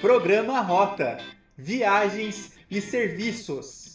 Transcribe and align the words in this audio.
Programa 0.00 0.62
Rota 0.62 1.18
Viagens 1.58 2.58
e 2.70 2.80
Serviços. 2.80 3.94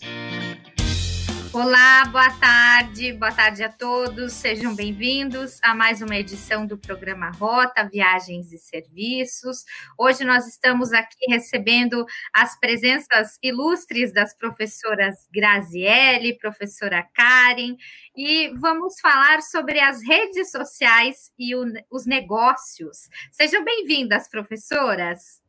Olá, 1.51 2.05
boa 2.05 2.29
tarde, 2.39 3.13
boa 3.13 3.31
tarde 3.31 3.63
a 3.63 3.69
todos, 3.69 4.33
sejam 4.33 4.75
bem-vindos 4.75 5.59
a 5.63 5.73
mais 5.73 6.03
uma 6.03 6.15
edição 6.15 6.67
do 6.67 6.77
programa 6.77 7.31
Rota 7.31 7.89
Viagens 7.91 8.53
e 8.53 8.59
Serviços. 8.59 9.63
Hoje 9.97 10.23
nós 10.23 10.45
estamos 10.45 10.93
aqui 10.93 11.25
recebendo 11.27 12.05
as 12.31 12.59
presenças 12.59 13.39
ilustres 13.41 14.13
das 14.13 14.31
professoras 14.37 15.27
Graziele, 15.33 16.37
professora 16.37 17.01
Karen, 17.15 17.75
e 18.15 18.53
vamos 18.59 18.99
falar 18.99 19.41
sobre 19.41 19.79
as 19.79 20.03
redes 20.03 20.51
sociais 20.51 21.31
e 21.39 21.55
o, 21.55 21.63
os 21.89 22.05
negócios. 22.05 23.09
Sejam 23.31 23.63
bem-vindas, 23.63 24.29
professoras. 24.29 25.43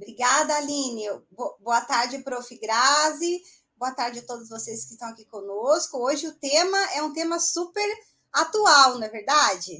Obrigada, 0.00 0.56
Aline. 0.56 1.04
Boa 1.60 1.82
tarde, 1.82 2.20
prof. 2.20 2.58
Grazi. 2.58 3.42
Boa 3.76 3.92
tarde 3.92 4.20
a 4.20 4.26
todos 4.26 4.48
vocês 4.48 4.86
que 4.86 4.94
estão 4.94 5.10
aqui 5.10 5.26
conosco. 5.26 5.98
Hoje 5.98 6.26
o 6.26 6.32
tema 6.38 6.78
é 6.94 7.02
um 7.02 7.12
tema 7.12 7.38
super 7.38 7.86
atual, 8.32 8.98
não 8.98 9.04
é 9.04 9.10
verdade? 9.10 9.78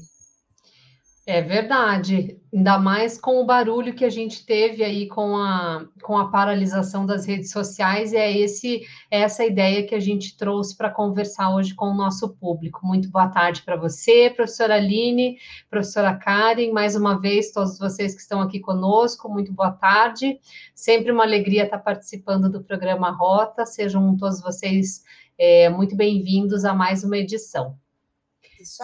É 1.32 1.40
verdade, 1.40 2.36
ainda 2.52 2.76
mais 2.76 3.16
com 3.16 3.40
o 3.40 3.46
barulho 3.46 3.94
que 3.94 4.04
a 4.04 4.10
gente 4.10 4.44
teve 4.44 4.82
aí 4.82 5.06
com 5.06 5.36
a, 5.36 5.86
com 6.02 6.18
a 6.18 6.28
paralisação 6.28 7.06
das 7.06 7.24
redes 7.24 7.52
sociais, 7.52 8.12
e 8.12 8.16
é 8.16 8.36
esse, 8.36 8.82
é 9.08 9.20
essa 9.20 9.44
ideia 9.44 9.86
que 9.86 9.94
a 9.94 10.00
gente 10.00 10.36
trouxe 10.36 10.76
para 10.76 10.90
conversar 10.90 11.54
hoje 11.54 11.72
com 11.72 11.84
o 11.84 11.94
nosso 11.94 12.30
público. 12.30 12.84
Muito 12.84 13.08
boa 13.08 13.28
tarde 13.28 13.62
para 13.62 13.76
você, 13.76 14.28
professora 14.28 14.74
Aline, 14.74 15.38
professora 15.70 16.16
Karen, 16.16 16.72
mais 16.72 16.96
uma 16.96 17.20
vez, 17.20 17.52
todos 17.52 17.78
vocês 17.78 18.12
que 18.12 18.22
estão 18.22 18.40
aqui 18.40 18.58
conosco, 18.58 19.28
muito 19.28 19.52
boa 19.52 19.70
tarde. 19.70 20.40
Sempre 20.74 21.12
uma 21.12 21.22
alegria 21.22 21.62
estar 21.62 21.78
participando 21.78 22.50
do 22.50 22.64
programa 22.64 23.12
Rota, 23.12 23.64
sejam 23.64 24.16
todos 24.16 24.40
vocês 24.40 25.04
é, 25.38 25.68
muito 25.68 25.94
bem-vindos 25.94 26.64
a 26.64 26.74
mais 26.74 27.04
uma 27.04 27.18
edição. 27.18 27.78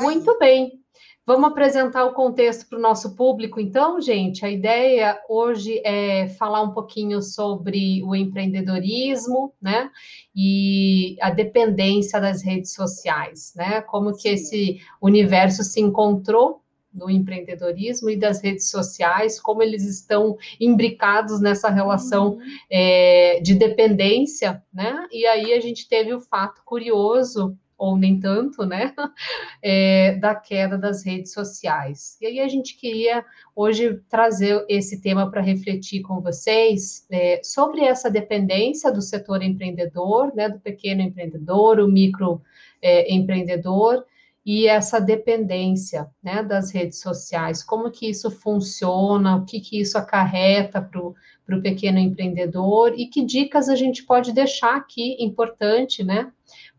Muito 0.01 0.39
bem. 0.39 0.86
Vamos 1.27 1.51
apresentar 1.51 2.05
o 2.05 2.13
contexto 2.13 2.69
para 2.69 2.79
o 2.79 2.81
nosso 2.81 3.17
público, 3.17 3.59
então, 3.59 4.01
gente. 4.01 4.47
A 4.47 4.51
ideia 4.51 5.21
hoje 5.29 5.83
é 5.85 6.29
falar 6.29 6.63
um 6.63 6.71
pouquinho 6.71 7.21
sobre 7.21 8.01
o 8.05 8.15
empreendedorismo, 8.15 9.53
né? 9.61 9.91
E 10.33 11.17
a 11.21 11.31
dependência 11.31 12.21
das 12.21 12.45
redes 12.45 12.73
sociais, 12.75 13.53
né? 13.57 13.81
Como 13.81 14.17
que 14.17 14.29
esse 14.29 14.81
universo 15.03 15.65
se 15.65 15.81
encontrou 15.81 16.63
do 16.93 17.11
empreendedorismo 17.11 18.09
e 18.09 18.17
das 18.17 18.41
redes 18.41 18.71
sociais, 18.71 19.41
como 19.41 19.65
eles 19.65 19.85
estão 19.85 20.39
imbricados 20.61 21.41
nessa 21.41 21.69
relação 21.69 22.35
uhum. 22.35 22.41
é, 22.71 23.41
de 23.43 23.57
dependência, 23.57 24.63
né? 24.73 25.09
E 25.11 25.27
aí 25.27 25.53
a 25.53 25.61
gente 25.61 25.89
teve 25.89 26.15
o 26.15 26.21
fato 26.21 26.63
curioso 26.65 27.59
ou 27.79 27.97
nem 27.97 28.19
tanto, 28.19 28.65
né, 28.65 28.95
é, 29.63 30.15
da 30.17 30.35
queda 30.35 30.79
das 30.79 31.05
redes 31.05 31.33
sociais. 31.33 32.17
E 32.21 32.27
aí 32.27 32.41
a 32.41 32.49
gente 32.49 32.77
queria 32.77 33.25
hoje 33.55 34.01
trazer 34.09 34.65
esse 34.69 35.01
tema 35.01 35.31
para 35.31 35.41
refletir 35.41 36.03
com 36.03 36.21
vocês 36.21 37.07
é, 37.11 37.41
sobre 37.43 37.85
essa 37.85 38.11
dependência 38.11 38.91
do 38.93 39.03
setor 39.03 39.43
empreendedor, 39.43 40.35
né, 40.35 40.49
do 40.49 40.59
pequeno 40.59 41.03
empreendedor, 41.03 41.79
o 41.81 41.89
micro 41.89 42.41
é, 42.81 43.13
empreendedor, 43.13 44.05
e 44.47 44.69
essa 44.69 45.01
dependência 45.01 46.09
né, 46.23 46.41
das 46.41 46.71
redes 46.71 47.01
sociais, 47.01 47.65
como 47.65 47.91
que 47.91 48.09
isso 48.09 48.31
funciona, 48.31 49.35
o 49.35 49.45
que, 49.45 49.59
que 49.59 49.81
isso 49.81 49.99
acarreta 49.99 50.81
para 50.81 51.01
o 51.57 51.61
pequeno 51.61 51.99
empreendedor? 51.99 52.95
E 52.97 53.09
que 53.09 53.25
dicas 53.25 53.69
a 53.69 53.75
gente 53.75 54.05
pode 54.05 54.33
deixar 54.33 54.77
aqui 54.77 55.17
importante, 55.19 56.05
né, 56.05 56.31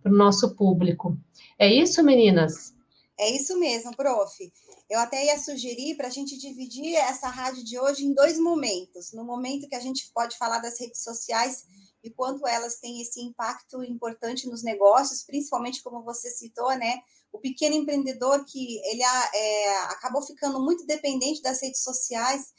para 0.08 0.16
o 0.16 0.18
nosso 0.18 0.56
público. 0.56 1.18
É 1.60 1.72
isso, 1.72 2.04
meninas? 2.04 2.74
É 3.20 3.30
isso 3.32 3.60
mesmo, 3.60 3.96
prof. 3.96 4.54
Eu 4.90 5.00
até 5.00 5.26
ia 5.26 5.38
sugerir 5.38 5.96
para 5.96 6.08
a 6.08 6.12
gente 6.12 6.38
dividir 6.38 6.96
essa 6.96 7.28
rádio 7.28 7.64
de 7.64 7.78
hoje 7.78 8.06
em 8.06 8.14
dois 8.14 8.40
momentos. 8.40 9.12
No 9.12 9.24
momento 9.24 9.68
que 9.68 9.76
a 9.76 9.80
gente 9.80 10.10
pode 10.14 10.38
falar 10.38 10.60
das 10.60 10.80
redes 10.80 11.04
sociais 11.04 11.66
e 12.04 12.10
quanto 12.10 12.48
elas 12.48 12.78
têm 12.78 13.02
esse 13.02 13.20
impacto 13.22 13.84
importante 13.84 14.48
nos 14.48 14.64
negócios, 14.64 15.24
principalmente 15.24 15.84
como 15.84 16.04
você 16.04 16.30
citou, 16.30 16.74
né? 16.78 17.00
O 17.34 17.40
pequeno 17.40 17.76
empreendedor 17.76 18.46
que 18.46 18.80
ele 18.86 19.04
é, 19.04 19.78
acabou 19.90 20.22
ficando 20.22 20.64
muito 20.64 20.86
dependente 20.86 21.42
das 21.42 21.62
redes 21.62 21.82
sociais, 21.84 22.54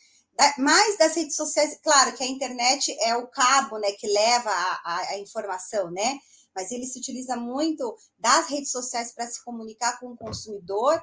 mais 0.59 0.99
das 0.99 1.17
redes 1.17 1.35
sociais, 1.35 1.79
claro 1.83 2.15
que 2.15 2.23
a 2.23 2.27
internet 2.27 2.95
é 3.01 3.17
o 3.17 3.27
cabo, 3.27 3.79
né, 3.79 3.91
que 3.93 4.07
leva 4.07 4.51
a, 4.51 4.81
a, 4.85 5.01
a 5.11 5.19
informação, 5.19 5.91
né? 5.91 6.19
Mas 6.59 6.73
ele 6.73 6.87
se 6.87 6.99
utiliza 6.99 7.37
muito 7.37 7.97
das 8.19 8.49
redes 8.49 8.73
sociais 8.73 9.13
para 9.13 9.29
se 9.29 9.45
comunicar 9.45 10.01
com 10.01 10.09
o 10.09 10.17
consumidor. 10.17 11.01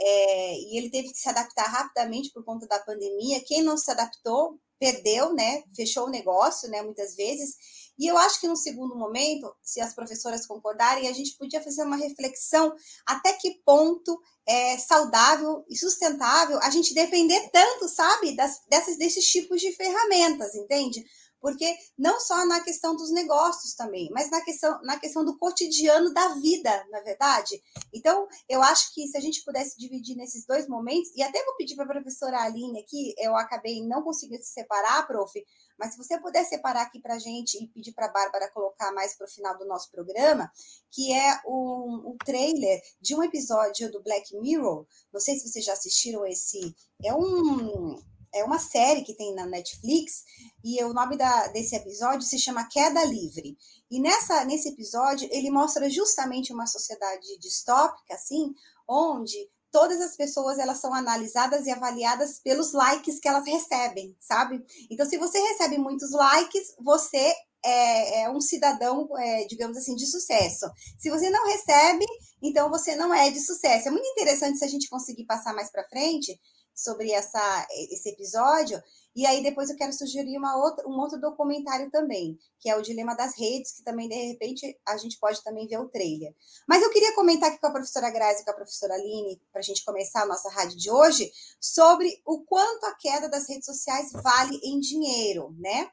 É, 0.00 0.58
e 0.58 0.76
ele 0.76 0.90
teve 0.90 1.12
que 1.12 1.18
se 1.18 1.28
adaptar 1.28 1.68
rapidamente 1.68 2.32
por 2.32 2.44
conta 2.44 2.66
da 2.66 2.80
pandemia. 2.80 3.44
Quem 3.46 3.62
não 3.62 3.78
se 3.78 3.88
adaptou 3.88 4.58
perdeu, 4.80 5.32
né? 5.32 5.62
Fechou 5.76 6.06
o 6.06 6.10
negócio, 6.10 6.68
né? 6.68 6.82
Muitas 6.82 7.14
vezes. 7.14 7.54
E 7.96 8.10
eu 8.10 8.18
acho 8.18 8.40
que 8.40 8.48
no 8.48 8.56
segundo 8.56 8.96
momento, 8.96 9.54
se 9.62 9.80
as 9.80 9.94
professoras 9.94 10.44
concordarem, 10.44 11.08
a 11.08 11.12
gente 11.12 11.36
podia 11.38 11.62
fazer 11.62 11.84
uma 11.84 11.96
reflexão 11.96 12.74
até 13.06 13.32
que 13.32 13.62
ponto 13.64 14.20
é 14.44 14.76
saudável 14.76 15.64
e 15.70 15.76
sustentável 15.76 16.58
a 16.62 16.70
gente 16.70 16.92
depender 16.92 17.48
tanto, 17.50 17.88
sabe, 17.88 18.34
das, 18.34 18.60
dessas, 18.68 18.98
desses 18.98 19.24
tipos 19.24 19.60
de 19.60 19.72
ferramentas, 19.72 20.54
entende? 20.56 21.04
Porque 21.46 21.76
não 21.96 22.18
só 22.18 22.44
na 22.44 22.60
questão 22.60 22.96
dos 22.96 23.12
negócios 23.12 23.72
também, 23.74 24.10
mas 24.10 24.28
na 24.32 24.42
questão, 24.42 24.82
na 24.82 24.98
questão 24.98 25.24
do 25.24 25.38
cotidiano 25.38 26.12
da 26.12 26.34
vida, 26.34 26.84
na 26.90 26.98
é 26.98 27.02
verdade. 27.04 27.62
Então, 27.94 28.26
eu 28.48 28.60
acho 28.64 28.92
que 28.92 29.06
se 29.06 29.16
a 29.16 29.20
gente 29.20 29.44
pudesse 29.44 29.78
dividir 29.78 30.16
nesses 30.16 30.44
dois 30.44 30.66
momentos, 30.66 31.08
e 31.14 31.22
até 31.22 31.44
vou 31.44 31.54
pedir 31.54 31.76
para 31.76 31.84
a 31.84 31.88
professora 31.88 32.42
Aline 32.42 32.80
aqui, 32.80 33.14
eu 33.16 33.36
acabei 33.36 33.80
não 33.86 34.02
conseguindo 34.02 34.42
se 34.42 34.54
separar, 34.54 35.06
prof, 35.06 35.40
mas 35.78 35.92
se 35.92 35.98
você 35.98 36.18
puder 36.18 36.44
separar 36.44 36.82
aqui 36.82 37.00
para 37.00 37.14
a 37.14 37.18
gente 37.20 37.62
e 37.62 37.68
pedir 37.68 37.92
para 37.92 38.06
a 38.06 38.12
Bárbara 38.12 38.50
colocar 38.50 38.90
mais 38.90 39.16
para 39.16 39.26
o 39.26 39.30
final 39.30 39.56
do 39.56 39.66
nosso 39.66 39.88
programa, 39.92 40.50
que 40.90 41.12
é 41.12 41.40
um, 41.46 42.10
um 42.10 42.16
trailer 42.24 42.82
de 43.00 43.14
um 43.14 43.22
episódio 43.22 43.88
do 43.92 44.02
Black 44.02 44.36
Mirror. 44.36 44.84
Não 45.12 45.20
sei 45.20 45.38
se 45.38 45.48
vocês 45.48 45.64
já 45.64 45.74
assistiram 45.74 46.26
esse. 46.26 46.74
É 47.04 47.14
um 47.14 48.02
é 48.36 48.44
uma 48.44 48.58
série 48.58 49.02
que 49.02 49.14
tem 49.14 49.34
na 49.34 49.46
Netflix 49.46 50.24
e 50.62 50.82
o 50.84 50.92
nome 50.92 51.16
da, 51.16 51.48
desse 51.48 51.74
episódio 51.74 52.22
se 52.22 52.38
chama 52.38 52.68
Queda 52.68 53.04
Livre. 53.04 53.56
E 53.90 54.00
nessa, 54.00 54.44
nesse 54.44 54.68
episódio 54.68 55.28
ele 55.32 55.50
mostra 55.50 55.88
justamente 55.88 56.52
uma 56.52 56.66
sociedade 56.66 57.38
distópica, 57.38 58.14
assim, 58.14 58.52
onde 58.88 59.36
todas 59.70 60.00
as 60.00 60.16
pessoas 60.16 60.58
elas 60.58 60.78
são 60.78 60.94
analisadas 60.94 61.66
e 61.66 61.70
avaliadas 61.70 62.38
pelos 62.38 62.72
likes 62.72 63.18
que 63.18 63.28
elas 63.28 63.46
recebem, 63.46 64.16
sabe? 64.20 64.64
Então, 64.90 65.04
se 65.04 65.18
você 65.18 65.38
recebe 65.38 65.78
muitos 65.78 66.12
likes, 66.12 66.74
você 66.80 67.34
é, 67.64 68.22
é 68.22 68.30
um 68.30 68.40
cidadão, 68.40 69.08
é, 69.18 69.44
digamos 69.46 69.76
assim, 69.76 69.94
de 69.94 70.06
sucesso. 70.06 70.66
Se 70.98 71.10
você 71.10 71.28
não 71.30 71.46
recebe, 71.46 72.06
então 72.42 72.70
você 72.70 72.96
não 72.96 73.12
é 73.12 73.30
de 73.30 73.40
sucesso. 73.40 73.88
É 73.88 73.90
muito 73.90 74.08
interessante 74.08 74.58
se 74.58 74.64
a 74.64 74.68
gente 74.68 74.88
conseguir 74.88 75.24
passar 75.26 75.54
mais 75.54 75.70
para 75.70 75.88
frente 75.88 76.38
sobre 76.76 77.10
essa, 77.10 77.66
esse 77.90 78.10
episódio. 78.10 78.80
E 79.14 79.24
aí 79.24 79.42
depois 79.42 79.70
eu 79.70 79.76
quero 79.76 79.94
sugerir 79.94 80.36
uma 80.36 80.62
outra, 80.62 80.86
um 80.86 81.00
outro 81.00 81.18
documentário 81.18 81.90
também, 81.90 82.38
que 82.60 82.68
é 82.68 82.76
o 82.76 82.82
Dilema 82.82 83.16
das 83.16 83.34
Redes, 83.34 83.72
que 83.72 83.82
também, 83.82 84.10
de 84.10 84.14
repente, 84.14 84.78
a 84.86 84.98
gente 84.98 85.18
pode 85.18 85.42
também 85.42 85.66
ver 85.66 85.78
o 85.78 85.88
trailer. 85.88 86.34
Mas 86.68 86.82
eu 86.82 86.90
queria 86.90 87.14
comentar 87.14 87.50
aqui 87.50 87.58
com 87.58 87.68
a 87.68 87.72
professora 87.72 88.10
Grazi 88.10 88.42
e 88.42 88.44
com 88.44 88.50
a 88.50 88.54
professora 88.54 88.92
Aline, 88.92 89.40
para 89.50 89.60
a 89.60 89.64
gente 89.64 89.82
começar 89.86 90.22
a 90.22 90.26
nossa 90.26 90.50
rádio 90.50 90.76
de 90.76 90.90
hoje, 90.90 91.32
sobre 91.58 92.20
o 92.26 92.40
quanto 92.40 92.84
a 92.84 92.94
queda 92.94 93.26
das 93.26 93.48
redes 93.48 93.64
sociais 93.64 94.12
vale 94.12 94.60
em 94.62 94.78
dinheiro, 94.78 95.56
né? 95.58 95.90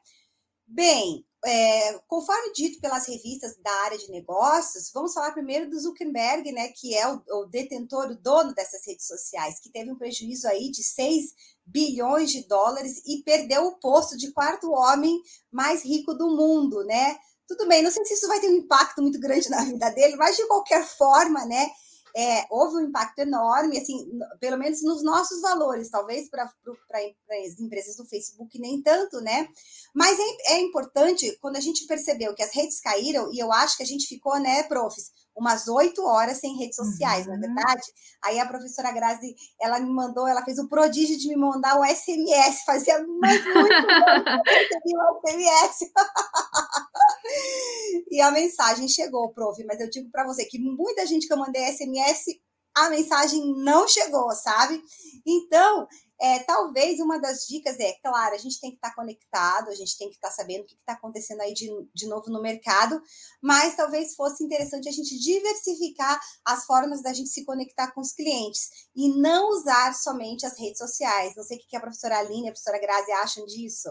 Bem, 0.66 1.24
é, 1.44 1.98
conforme 2.08 2.52
dito 2.52 2.80
pelas 2.80 3.06
revistas 3.06 3.56
da 3.58 3.72
área 3.84 3.98
de 3.98 4.10
negócios, 4.10 4.90
vamos 4.92 5.12
falar 5.12 5.32
primeiro 5.32 5.68
do 5.68 5.78
Zuckerberg, 5.78 6.50
né, 6.52 6.68
que 6.68 6.96
é 6.96 7.06
o, 7.06 7.22
o, 7.28 7.46
detentor, 7.46 8.10
o 8.10 8.16
dono 8.16 8.54
dessas 8.54 8.86
redes 8.86 9.06
sociais, 9.06 9.60
que 9.60 9.70
teve 9.70 9.90
um 9.90 9.96
prejuízo 9.96 10.48
aí 10.48 10.70
de 10.70 10.82
6 10.82 11.34
bilhões 11.66 12.30
de 12.30 12.46
dólares 12.48 13.02
e 13.06 13.22
perdeu 13.22 13.66
o 13.66 13.78
posto 13.78 14.16
de 14.16 14.32
quarto 14.32 14.72
homem 14.72 15.20
mais 15.52 15.84
rico 15.84 16.14
do 16.14 16.34
mundo, 16.34 16.82
né? 16.84 17.16
Tudo 17.46 17.68
bem, 17.68 17.82
não 17.82 17.90
sei 17.90 18.04
se 18.06 18.14
isso 18.14 18.26
vai 18.26 18.40
ter 18.40 18.48
um 18.48 18.56
impacto 18.56 19.02
muito 19.02 19.20
grande 19.20 19.50
na 19.50 19.62
vida 19.64 19.90
dele, 19.90 20.16
mas 20.16 20.36
de 20.36 20.46
qualquer 20.46 20.82
forma, 20.86 21.44
né, 21.44 21.68
é, 22.16 22.46
houve 22.48 22.76
um 22.76 22.88
impacto 22.88 23.18
enorme, 23.18 23.76
assim, 23.76 24.08
pelo 24.38 24.56
menos 24.56 24.82
nos 24.82 25.02
nossos 25.02 25.40
valores, 25.40 25.90
talvez 25.90 26.30
para 26.30 26.44
as 26.44 27.60
empresas 27.60 27.96
do 27.96 28.06
Facebook 28.06 28.56
nem 28.58 28.80
tanto, 28.80 29.20
né? 29.20 29.48
Mas 29.92 30.16
é, 30.18 30.54
é 30.54 30.60
importante 30.60 31.36
quando 31.40 31.56
a 31.56 31.60
gente 31.60 31.86
percebeu 31.86 32.34
que 32.34 32.42
as 32.42 32.54
redes 32.54 32.80
caíram, 32.80 33.32
e 33.32 33.38
eu 33.38 33.52
acho 33.52 33.76
que 33.76 33.82
a 33.82 33.86
gente 33.86 34.06
ficou, 34.06 34.38
né, 34.38 34.62
profs, 34.64 35.10
umas 35.36 35.66
oito 35.66 36.04
horas 36.04 36.38
sem 36.38 36.56
redes 36.56 36.76
sociais, 36.76 37.26
uhum. 37.26 37.32
não 37.32 37.44
é 37.44 37.48
uhum. 37.48 37.54
verdade? 37.54 37.82
Aí 38.22 38.38
a 38.38 38.46
professora 38.46 38.92
Grazi, 38.92 39.34
ela 39.60 39.80
me 39.80 39.90
mandou, 39.90 40.28
ela 40.28 40.44
fez 40.44 40.58
o 40.58 40.68
prodígio 40.68 41.18
de 41.18 41.28
me 41.28 41.36
mandar 41.36 41.78
um 41.78 41.84
SMS, 41.84 42.62
fazia 42.64 43.04
mais 43.20 43.44
muito 43.44 43.68
tempo 43.68 44.24
que 44.24 44.30
eu 44.30 44.54
recebi 44.54 44.96
um 44.96 45.20
SMS. 45.20 45.92
E 48.10 48.20
a 48.20 48.30
mensagem 48.30 48.88
chegou, 48.88 49.32
prof, 49.32 49.62
mas 49.64 49.80
eu 49.80 49.90
digo 49.90 50.10
para 50.10 50.26
você 50.26 50.44
que 50.44 50.58
muita 50.58 51.06
gente 51.06 51.26
que 51.26 51.32
eu 51.32 51.38
mandei 51.38 51.72
SMS, 51.72 52.40
a 52.76 52.90
mensagem 52.90 53.40
não 53.62 53.86
chegou, 53.86 54.30
sabe? 54.32 54.82
Então, 55.24 55.86
é, 56.20 56.40
talvez 56.40 57.00
uma 57.00 57.18
das 57.18 57.46
dicas 57.46 57.78
é, 57.78 57.92
claro, 58.02 58.34
a 58.34 58.38
gente 58.38 58.60
tem 58.60 58.70
que 58.70 58.76
estar 58.76 58.90
tá 58.90 58.94
conectado, 58.94 59.68
a 59.68 59.74
gente 59.74 59.96
tem 59.96 60.08
que 60.08 60.16
estar 60.16 60.28
tá 60.28 60.34
sabendo 60.34 60.62
o 60.62 60.66
que 60.66 60.74
está 60.74 60.94
acontecendo 60.94 61.40
aí 61.40 61.52
de, 61.52 61.68
de 61.94 62.06
novo 62.08 62.30
no 62.30 62.40
mercado, 62.40 63.00
mas 63.42 63.76
talvez 63.76 64.14
fosse 64.14 64.42
interessante 64.44 64.88
a 64.88 64.92
gente 64.92 65.18
diversificar 65.18 66.20
as 66.44 66.64
formas 66.64 67.02
da 67.02 67.12
gente 67.12 67.28
se 67.28 67.44
conectar 67.44 67.92
com 67.92 68.00
os 68.00 68.12
clientes 68.12 68.70
e 68.94 69.08
não 69.20 69.50
usar 69.50 69.94
somente 69.94 70.46
as 70.46 70.58
redes 70.58 70.78
sociais. 70.78 71.34
Não 71.36 71.44
sei 71.44 71.58
o 71.58 71.60
que 71.60 71.76
a 71.76 71.80
professora 71.80 72.18
Aline 72.18 72.48
a 72.48 72.52
professora 72.52 72.80
Grazi 72.80 73.12
acham 73.12 73.44
disso. 73.46 73.90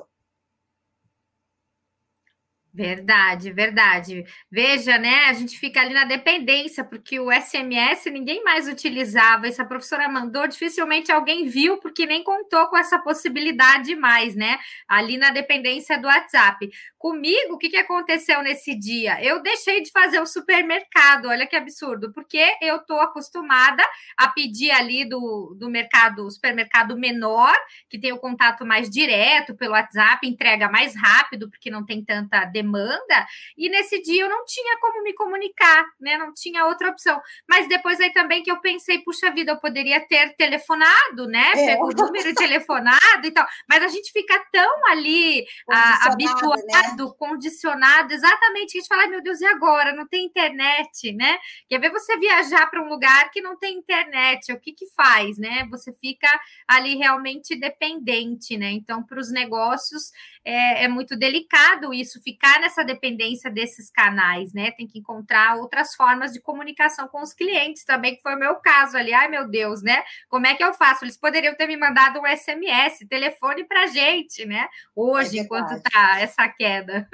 Verdade, 2.76 3.52
verdade. 3.54 4.26
Veja, 4.52 4.98
né? 4.98 5.26
A 5.26 5.34
gente 5.34 5.60
fica 5.60 5.80
ali 5.80 5.94
na 5.94 6.06
dependência, 6.06 6.84
porque 6.84 7.20
o 7.20 7.32
SMS 7.32 8.10
ninguém 8.10 8.44
mais 8.44 8.68
utilizava. 8.68 9.46
Essa 9.46 9.64
professora 9.64 10.10
mandou, 10.10 10.48
dificilmente 10.48 11.12
alguém 11.12 11.46
viu, 11.48 11.78
porque 11.78 12.08
nem 12.08 12.24
contou 12.24 12.66
com 12.70 12.76
essa 12.78 12.98
possibilidade 12.98 13.96
mais, 13.96 14.34
né? 14.34 14.58
Ali 14.88 15.18
na 15.18 15.30
dependência 15.30 16.00
do 16.00 16.08
WhatsApp. 16.08 16.68
Comigo, 16.98 17.54
o 17.54 17.58
que, 17.60 17.70
que 17.70 17.78
aconteceu 17.78 18.42
nesse 18.42 18.74
dia? 18.74 19.24
Eu 19.24 19.44
deixei 19.44 19.84
de 19.84 19.92
fazer 19.92 20.20
o 20.20 20.26
supermercado, 20.26 21.28
olha 21.28 21.46
que 21.46 21.56
absurdo, 21.56 22.12
porque 22.12 22.44
eu 22.60 22.78
estou 22.78 23.00
acostumada 23.02 23.84
a 24.18 24.30
pedir 24.30 24.72
ali 24.72 25.06
do, 25.08 25.56
do 25.60 25.70
mercado, 25.70 26.32
supermercado 26.32 26.98
menor, 26.98 27.54
que 27.88 28.00
tem 28.00 28.12
o 28.14 28.18
contato 28.18 28.66
mais 28.66 28.90
direto 28.90 29.54
pelo 29.54 29.74
WhatsApp, 29.74 30.28
entrega 30.28 30.70
mais 30.72 30.96
rápido, 30.96 31.50
porque 31.52 31.70
não 31.70 31.86
tem 31.86 32.04
tanta 32.04 32.46
demanda 32.46 32.63
demanda, 32.64 33.28
e 33.58 33.70
nesse 33.70 34.02
dia 34.02 34.24
eu 34.24 34.30
não 34.30 34.46
tinha 34.46 34.78
como 34.80 35.04
me 35.04 35.14
comunicar, 35.14 35.86
né? 36.00 36.18
Não 36.18 36.34
tinha 36.34 36.66
outra 36.66 36.90
opção. 36.90 37.22
Mas 37.48 37.68
depois 37.68 38.00
aí 38.00 38.12
também 38.14 38.42
que 38.42 38.50
eu 38.50 38.60
pensei, 38.62 39.00
puxa 39.00 39.32
vida, 39.32 39.52
eu 39.52 39.58
poderia 39.58 40.00
ter 40.08 40.34
telefonado, 40.36 41.28
né? 41.28 41.52
É. 41.52 41.66
Pego 41.68 41.88
o 41.88 41.92
número 41.92 42.34
telefonado 42.34 43.26
e 43.26 43.32
tal. 43.32 43.46
Mas 43.70 43.84
a 43.84 43.88
gente 43.90 44.12
fica 44.12 44.42
tão 44.52 44.88
ali 44.88 45.46
a, 45.70 46.08
habituado, 46.08 47.06
né? 47.06 47.14
condicionado, 47.18 48.14
exatamente, 48.14 48.72
que 48.72 48.78
a 48.78 48.82
gente 48.82 48.88
fala, 48.88 49.08
meu 49.08 49.22
Deus, 49.22 49.42
e 49.42 49.46
agora? 49.46 49.94
Não 49.94 50.08
tem 50.08 50.26
internet, 50.26 51.12
né? 51.14 51.38
Quer 51.68 51.80
ver 51.80 51.92
você 51.92 52.18
viajar 52.18 52.68
para 52.68 52.82
um 52.82 52.88
lugar 52.88 53.30
que 53.32 53.42
não 53.42 53.58
tem 53.58 53.78
internet, 53.78 54.52
o 54.54 54.60
que 54.60 54.72
que 54.72 54.86
faz, 54.96 55.38
né? 55.38 55.68
Você 55.70 55.92
fica 55.94 56.30
ali 56.68 56.96
realmente 56.96 57.56
dependente, 57.56 58.58
né? 58.58 58.72
Então, 58.72 59.04
para 59.04 59.20
os 59.20 59.32
negócios 59.32 60.12
é, 60.46 60.86
é 60.86 60.88
muito 60.88 61.16
delicado 61.16 61.94
isso, 61.94 62.22
ficar 62.22 62.53
nessa 62.60 62.84
dependência 62.84 63.50
desses 63.50 63.90
canais, 63.90 64.54
né? 64.54 64.72
Tem 64.72 64.88
que 64.88 65.00
encontrar 65.00 65.58
outras 65.58 65.96
formas 65.96 66.32
de 66.32 66.42
comunicação 66.42 67.08
com 67.08 67.22
os 67.22 67.34
clientes 67.34 67.84
também, 67.84 68.16
que 68.16 68.22
foi 68.22 68.36
o 68.36 68.40
meu 68.40 68.56
caso 68.58 68.98
ali. 68.98 69.14
Ai, 69.14 69.28
meu 69.28 69.48
Deus, 69.48 69.82
né? 69.82 70.04
Como 70.30 70.48
é 70.48 70.56
que 70.56 70.64
eu 70.64 70.74
faço? 70.74 71.04
Eles 71.06 71.18
poderiam 71.18 71.56
ter 71.56 71.68
me 71.68 71.78
mandado 71.78 72.20
um 72.20 72.28
SMS, 72.28 73.08
telefone 73.10 73.66
para 73.66 73.88
gente, 73.88 74.46
né? 74.46 74.68
Hoje, 74.96 75.40
é 75.40 75.42
enquanto 75.42 75.82
tá 75.82 76.20
essa 76.20 76.48
queda. 76.50 77.08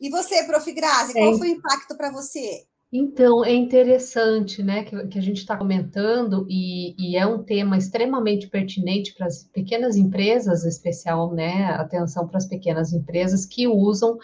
E 0.00 0.08
você, 0.10 0.44
Prof. 0.44 0.72
Grazi, 0.72 1.12
qual 1.12 1.36
foi 1.38 1.48
o 1.48 1.52
impacto 1.56 1.96
para 1.96 2.10
você? 2.10 2.64
Então, 2.90 3.44
é 3.44 3.52
interessante, 3.52 4.62
né, 4.62 4.82
que, 4.82 5.08
que 5.08 5.18
a 5.18 5.22
gente 5.22 5.36
está 5.36 5.54
comentando, 5.54 6.46
e, 6.48 6.94
e, 6.98 7.16
é 7.18 7.26
um 7.26 7.42
tema 7.42 7.76
extremamente 7.76 8.48
pertinente 8.48 9.12
para 9.12 9.26
as 9.26 9.44
pequenas 9.44 9.94
empresas, 9.96 10.64
especial, 10.64 11.34
né, 11.34 11.66
atenção 11.74 12.26
para 12.26 12.38
as 12.38 12.46
pequenas 12.46 12.94
empresas 12.94 13.44
que 13.44 13.68
usam 13.68 14.16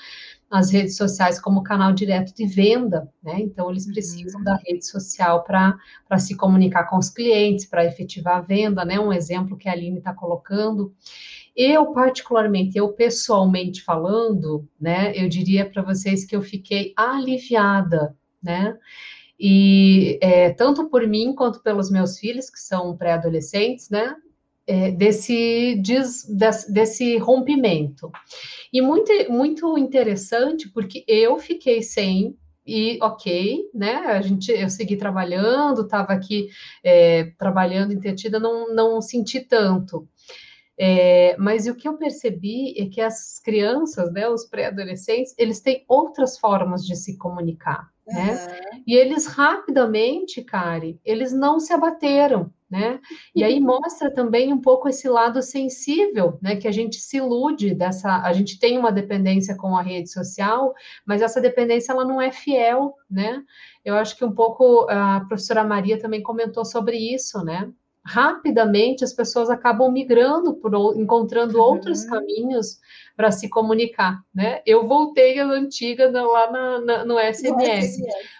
as 0.51 0.71
redes 0.71 0.97
sociais 0.97 1.39
como 1.39 1.63
canal 1.63 1.93
direto 1.93 2.35
de 2.35 2.47
venda, 2.47 3.07
né, 3.23 3.37
então 3.39 3.71
eles 3.71 3.87
precisam 3.87 4.39
uhum. 4.39 4.45
da 4.45 4.57
rede 4.57 4.87
social 4.87 5.45
para 5.45 6.19
se 6.19 6.35
comunicar 6.35 6.85
com 6.85 6.97
os 6.97 7.11
clientes, 7.11 7.67
para 7.67 7.85
efetivar 7.85 8.39
a 8.39 8.41
venda, 8.41 8.83
né, 8.83 8.99
um 8.99 9.13
exemplo 9.13 9.59
que 9.59 9.69
a 9.69 9.73
Aline 9.73 9.99
está 9.99 10.15
colocando. 10.15 10.95
Eu, 11.55 11.93
particularmente, 11.93 12.79
eu 12.79 12.89
pessoalmente 12.95 13.83
falando, 13.83 14.67
né, 14.81 15.13
eu 15.15 15.29
diria 15.29 15.69
para 15.69 15.83
vocês 15.83 16.25
que 16.25 16.35
eu 16.35 16.41
fiquei 16.41 16.95
aliviada 16.97 18.17
né? 18.45 18.77
E 19.39 20.19
é, 20.23 20.51
tanto 20.51 20.89
por 20.89 21.07
mim 21.07 21.35
quanto 21.35 21.63
pelos 21.63 21.91
meus 21.91 22.19
filhos, 22.19 22.49
que 22.51 22.61
são 22.61 22.97
pré-adolescentes, 22.97 23.91
né? 23.91 24.15
É, 24.67 24.91
desse, 24.93 25.75
des, 25.83 26.25
desse, 26.69 27.19
rompimento. 27.19 28.11
E 28.73 28.81
muito, 28.81 29.11
muito 29.31 29.77
interessante, 29.77 30.71
porque 30.71 31.05
eu 31.07 31.39
fiquei 31.39 31.83
sem 31.83 32.35
e 32.67 32.99
ok, 33.03 33.69
né? 33.75 33.97
A 34.07 34.23
gente, 34.23 34.51
eu 34.51 34.71
segui 34.71 34.97
trabalhando, 34.97 35.83
estava 35.83 36.15
aqui 36.15 36.49
é, 36.83 37.25
trabalhando 37.39 37.93
entretida, 37.93 38.41
não, 38.41 38.75
não 38.75 39.03
senti 39.03 39.41
tanto. 39.41 40.09
É, 40.79 41.37
mas 41.37 41.67
o 41.67 41.75
que 41.75 41.87
eu 41.87 41.97
percebi 41.97 42.75
é 42.81 42.87
que 42.87 43.01
as 43.01 43.39
crianças, 43.39 44.13
né, 44.13 44.29
os 44.29 44.45
pré-adolescentes, 44.45 45.35
eles 45.39 45.61
têm 45.61 45.85
outras 45.89 46.39
formas 46.39 46.85
de 46.85 46.97
se 46.97 47.17
comunicar, 47.17 47.89
uhum. 48.07 48.15
né? 48.15 48.61
E 48.87 48.95
eles 48.95 49.27
rapidamente, 49.27 50.43
Kari, 50.43 51.01
eles 51.05 51.33
não 51.33 51.59
se 51.59 51.73
abateram, 51.73 52.53
né? 52.71 53.01
E 53.35 53.45
aí 53.45 53.61
mostra 53.61 54.13
também 54.13 54.53
um 54.53 54.61
pouco 54.61 54.89
esse 54.89 55.09
lado 55.09 55.41
sensível, 55.43 56.39
né? 56.43 56.57
Que 56.57 56.69
a 56.69 56.73
gente 56.73 56.97
se 56.97 57.19
ilude 57.19 57.75
dessa, 57.75 58.23
a 58.23 58.33
gente 58.33 58.59
tem 58.59 58.77
uma 58.77 58.93
dependência 58.93 59.57
com 59.57 59.77
a 59.77 59.83
rede 59.83 60.11
social, 60.11 60.75
mas 61.07 61.23
essa 61.23 61.41
dependência 61.41 61.93
ela 61.93 62.05
não 62.05 62.21
é 62.21 62.31
fiel, 62.31 62.95
né? 63.11 63.43
Eu 63.85 63.95
acho 63.97 64.17
que 64.17 64.25
um 64.25 64.33
pouco 64.33 64.87
a 64.91 65.21
professora 65.29 65.65
Maria 65.65 65.99
também 65.99 66.23
comentou 66.23 66.65
sobre 66.65 66.97
isso, 66.97 67.45
né? 67.45 67.71
Rapidamente 68.05 69.03
as 69.03 69.15
pessoas 69.15 69.49
acabam 69.49 69.91
migrando 69.91 70.55
por 70.55 70.75
encontrando 70.97 71.57
uhum. 71.57 71.65
outros 71.65 72.05
caminhos 72.05 72.79
para 73.17 73.31
se 73.31 73.49
comunicar, 73.49 74.21
né? 74.35 74.61
Eu 74.67 74.87
voltei 74.87 75.39
à 75.39 75.47
antiga 75.47 76.11
lá 76.11 76.51
na, 76.51 76.81
na, 76.81 77.05
no 77.05 77.15
SMS, 77.19 77.97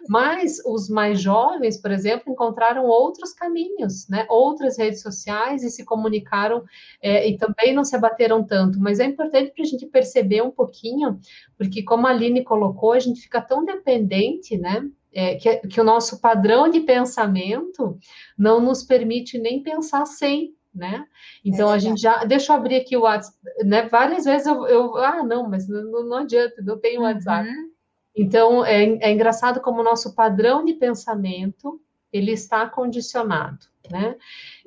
mas 0.09 0.59
os 0.67 0.89
mais 0.89 1.21
jovens, 1.21 1.81
por 1.81 1.93
exemplo, 1.93 2.31
encontraram 2.31 2.85
outros 2.85 3.33
caminhos, 3.33 4.07
né? 4.09 4.27
Outras 4.29 4.77
redes 4.77 5.01
sociais 5.01 5.63
e 5.63 5.71
se 5.71 5.85
comunicaram 5.85 6.65
é, 7.01 7.27
e 7.29 7.39
também 7.39 7.73
não 7.73 7.85
se 7.85 7.97
abateram 7.97 8.45
tanto. 8.45 8.79
Mas 8.81 9.01
é 9.01 9.05
importante 9.05 9.53
para 9.53 9.65
a 9.65 9.67
gente 9.67 9.87
perceber 9.87 10.43
um 10.43 10.51
pouquinho, 10.51 11.19
porque 11.57 11.83
como 11.83 12.07
a 12.07 12.11
Aline 12.11 12.43
colocou, 12.45 12.93
a 12.93 12.99
gente 12.99 13.23
fica 13.23 13.41
tão 13.41 13.65
dependente, 13.65 14.59
né? 14.59 14.83
É, 15.15 15.37
que, 15.37 15.57
que, 15.69 15.81
o 15.81 15.85
nosso 15.85 16.21
padrão 16.21 16.69
de 16.69 16.81
pensamento 16.81 17.99
não 18.37 18.61
nos 18.61 18.83
permite 18.83 19.39
nem 19.39 19.63
pensar 19.63 20.05
sem, 20.07 20.55
né? 20.75 21.07
Então 21.45 21.71
é 21.71 21.75
a 21.75 21.79
gente 21.79 22.01
já. 22.01 22.25
Deixa 22.25 22.53
eu 22.53 22.57
abrir 22.57 22.77
aqui 22.77 22.97
o 22.97 23.03
WhatsApp, 23.03 23.39
né? 23.65 23.89
Várias 23.89 24.25
vezes 24.25 24.47
eu, 24.47 24.67
eu 24.67 24.97
ah, 24.97 25.23
não, 25.23 25.49
mas 25.49 25.69
não, 25.69 26.05
não 26.05 26.17
adianta, 26.19 26.61
não 26.63 26.79
tem 26.79 26.99
WhatsApp. 26.99 27.49
Uhum. 27.49 27.71
Então 28.17 28.65
é, 28.65 28.83
é 28.83 29.13
engraçado 29.13 29.61
como 29.61 29.81
o 29.81 29.85
nosso 29.85 30.15
padrão 30.15 30.65
de 30.65 30.75
pensamento 30.75 31.81
ele 32.13 32.33
está 32.33 32.69
condicionado, 32.69 33.67
né? 33.91 34.17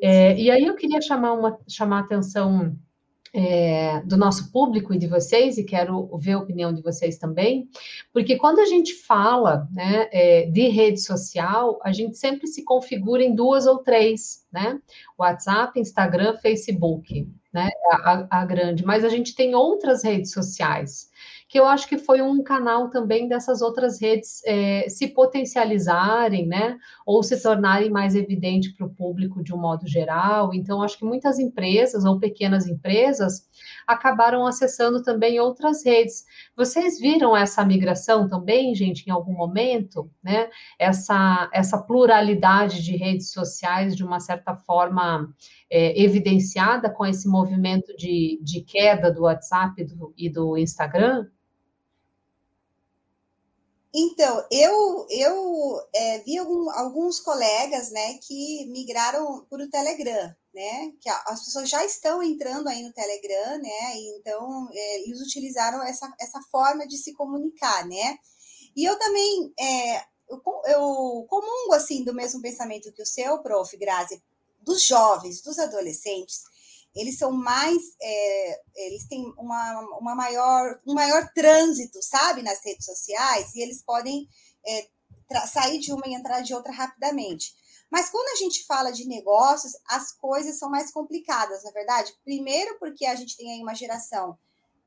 É, 0.01 0.37
e 0.37 0.49
aí 0.49 0.65
eu 0.65 0.75
queria 0.75 1.01
chamar 1.01 1.33
uma 1.33 1.59
chamar 1.67 1.97
a 1.97 2.01
atenção 2.01 2.77
é, 3.33 4.01
do 4.01 4.17
nosso 4.17 4.51
público 4.51 4.93
e 4.93 4.97
de 4.97 5.07
vocês, 5.07 5.57
e 5.57 5.63
quero 5.63 6.09
ver 6.17 6.33
a 6.33 6.39
opinião 6.39 6.73
de 6.73 6.81
vocês 6.81 7.17
também, 7.17 7.69
porque 8.13 8.37
quando 8.37 8.59
a 8.59 8.65
gente 8.65 8.93
fala 8.93 9.67
né, 9.71 10.07
é, 10.11 10.45
de 10.45 10.67
rede 10.69 11.01
social, 11.01 11.79
a 11.83 11.91
gente 11.91 12.17
sempre 12.17 12.47
se 12.47 12.63
configura 12.63 13.23
em 13.23 13.35
duas 13.35 13.65
ou 13.65 13.79
três, 13.79 14.45
né? 14.51 14.79
WhatsApp, 15.17 15.79
Instagram, 15.79 16.37
Facebook, 16.37 17.27
né? 17.53 17.69
A, 17.91 18.41
a 18.41 18.45
grande, 18.45 18.85
mas 18.85 19.03
a 19.03 19.09
gente 19.09 19.35
tem 19.35 19.55
outras 19.55 20.03
redes 20.03 20.31
sociais 20.31 21.09
que 21.57 21.59
eu 21.59 21.65
acho 21.65 21.89
que 21.89 21.97
foi 21.97 22.21
um 22.21 22.43
canal 22.43 22.87
também 22.87 23.27
dessas 23.27 23.63
outras 23.63 23.99
redes 23.99 24.43
é, 24.45 24.87
se 24.89 25.07
potencializarem, 25.07 26.45
né? 26.45 26.77
Ou 27.03 27.23
se 27.23 27.41
tornarem 27.41 27.89
mais 27.89 28.13
evidente 28.13 28.75
para 28.75 28.85
o 28.85 28.93
público 28.93 29.43
de 29.43 29.55
um 29.55 29.57
modo 29.57 29.87
geral. 29.87 30.53
Então, 30.53 30.83
acho 30.83 30.99
que 30.99 31.03
muitas 31.03 31.39
empresas 31.39 32.05
ou 32.05 32.19
pequenas 32.19 32.67
empresas 32.67 33.49
acabaram 33.87 34.45
acessando 34.45 35.01
também 35.01 35.39
outras 35.39 35.83
redes. 35.83 36.25
Vocês 36.55 36.99
viram 36.99 37.35
essa 37.35 37.65
migração 37.65 38.29
também, 38.29 38.75
gente, 38.75 39.07
em 39.07 39.11
algum 39.11 39.33
momento, 39.33 40.11
né? 40.23 40.49
Essa, 40.77 41.49
essa 41.51 41.81
pluralidade 41.81 42.83
de 42.83 42.95
redes 42.95 43.31
sociais, 43.31 43.95
de 43.95 44.03
uma 44.03 44.19
certa 44.19 44.55
forma, 44.55 45.27
é, 45.71 45.99
evidenciada 45.99 46.87
com 46.87 47.03
esse 47.03 47.27
movimento 47.27 47.97
de, 47.97 48.39
de 48.43 48.61
queda 48.61 49.11
do 49.11 49.23
WhatsApp 49.23 49.83
do, 49.83 50.13
e 50.15 50.29
do 50.29 50.55
Instagram? 50.55 51.25
Então, 53.93 54.45
eu, 54.51 55.07
eu 55.09 55.87
é, 55.93 56.19
vi 56.19 56.37
algum, 56.37 56.69
alguns 56.71 57.19
colegas 57.19 57.89
né, 57.89 58.19
que 58.21 58.65
migraram 58.67 59.45
para 59.49 59.63
o 59.63 59.69
Telegram, 59.69 60.35
né? 60.53 60.91
Que 61.01 61.09
as 61.09 61.45
pessoas 61.45 61.69
já 61.69 61.83
estão 61.85 62.21
entrando 62.21 62.67
aí 62.67 62.83
no 62.83 62.93
Telegram, 62.93 63.57
né? 63.59 63.97
Então, 64.17 64.67
é, 64.71 64.99
eles 65.01 65.21
utilizaram 65.21 65.81
essa, 65.83 66.13
essa 66.19 66.39
forma 66.51 66.85
de 66.85 66.97
se 66.97 67.13
comunicar, 67.13 67.87
né? 67.87 68.17
E 68.75 68.83
eu 68.83 68.97
também 68.99 69.53
é, 69.59 70.03
eu, 70.29 70.41
eu 70.65 71.25
comungo 71.29 71.73
assim 71.73 72.03
do 72.03 72.13
mesmo 72.13 72.41
pensamento 72.41 72.91
que 72.91 73.01
o 73.01 73.05
seu, 73.05 73.39
prof. 73.39 73.75
Grazi, 73.77 74.21
dos 74.61 74.85
jovens, 74.85 75.41
dos 75.41 75.57
adolescentes, 75.57 76.43
eles 76.95 77.17
são 77.17 77.31
mais, 77.31 77.77
é, 78.01 78.61
eles 78.87 79.07
têm 79.07 79.23
uma, 79.37 79.79
uma 79.99 80.15
maior, 80.15 80.79
um 80.85 80.93
maior 80.93 81.31
trânsito, 81.33 82.01
sabe, 82.01 82.41
nas 82.41 82.63
redes 82.63 82.85
sociais, 82.85 83.53
e 83.53 83.61
eles 83.61 83.83
podem 83.83 84.27
é, 84.65 84.87
sair 85.47 85.79
de 85.79 85.93
uma 85.93 86.07
e 86.07 86.13
entrar 86.13 86.41
de 86.41 86.53
outra 86.53 86.71
rapidamente. 86.71 87.55
Mas 87.91 88.09
quando 88.09 88.27
a 88.29 88.35
gente 88.35 88.65
fala 88.65 88.91
de 88.91 89.07
negócios, 89.07 89.73
as 89.87 90.11
coisas 90.11 90.57
são 90.57 90.69
mais 90.69 90.91
complicadas, 90.91 91.63
na 91.63 91.69
é 91.69 91.73
verdade. 91.73 92.13
Primeiro, 92.23 92.77
porque 92.79 93.05
a 93.05 93.15
gente 93.15 93.37
tem 93.37 93.51
aí 93.51 93.61
uma 93.61 93.75
geração 93.75 94.37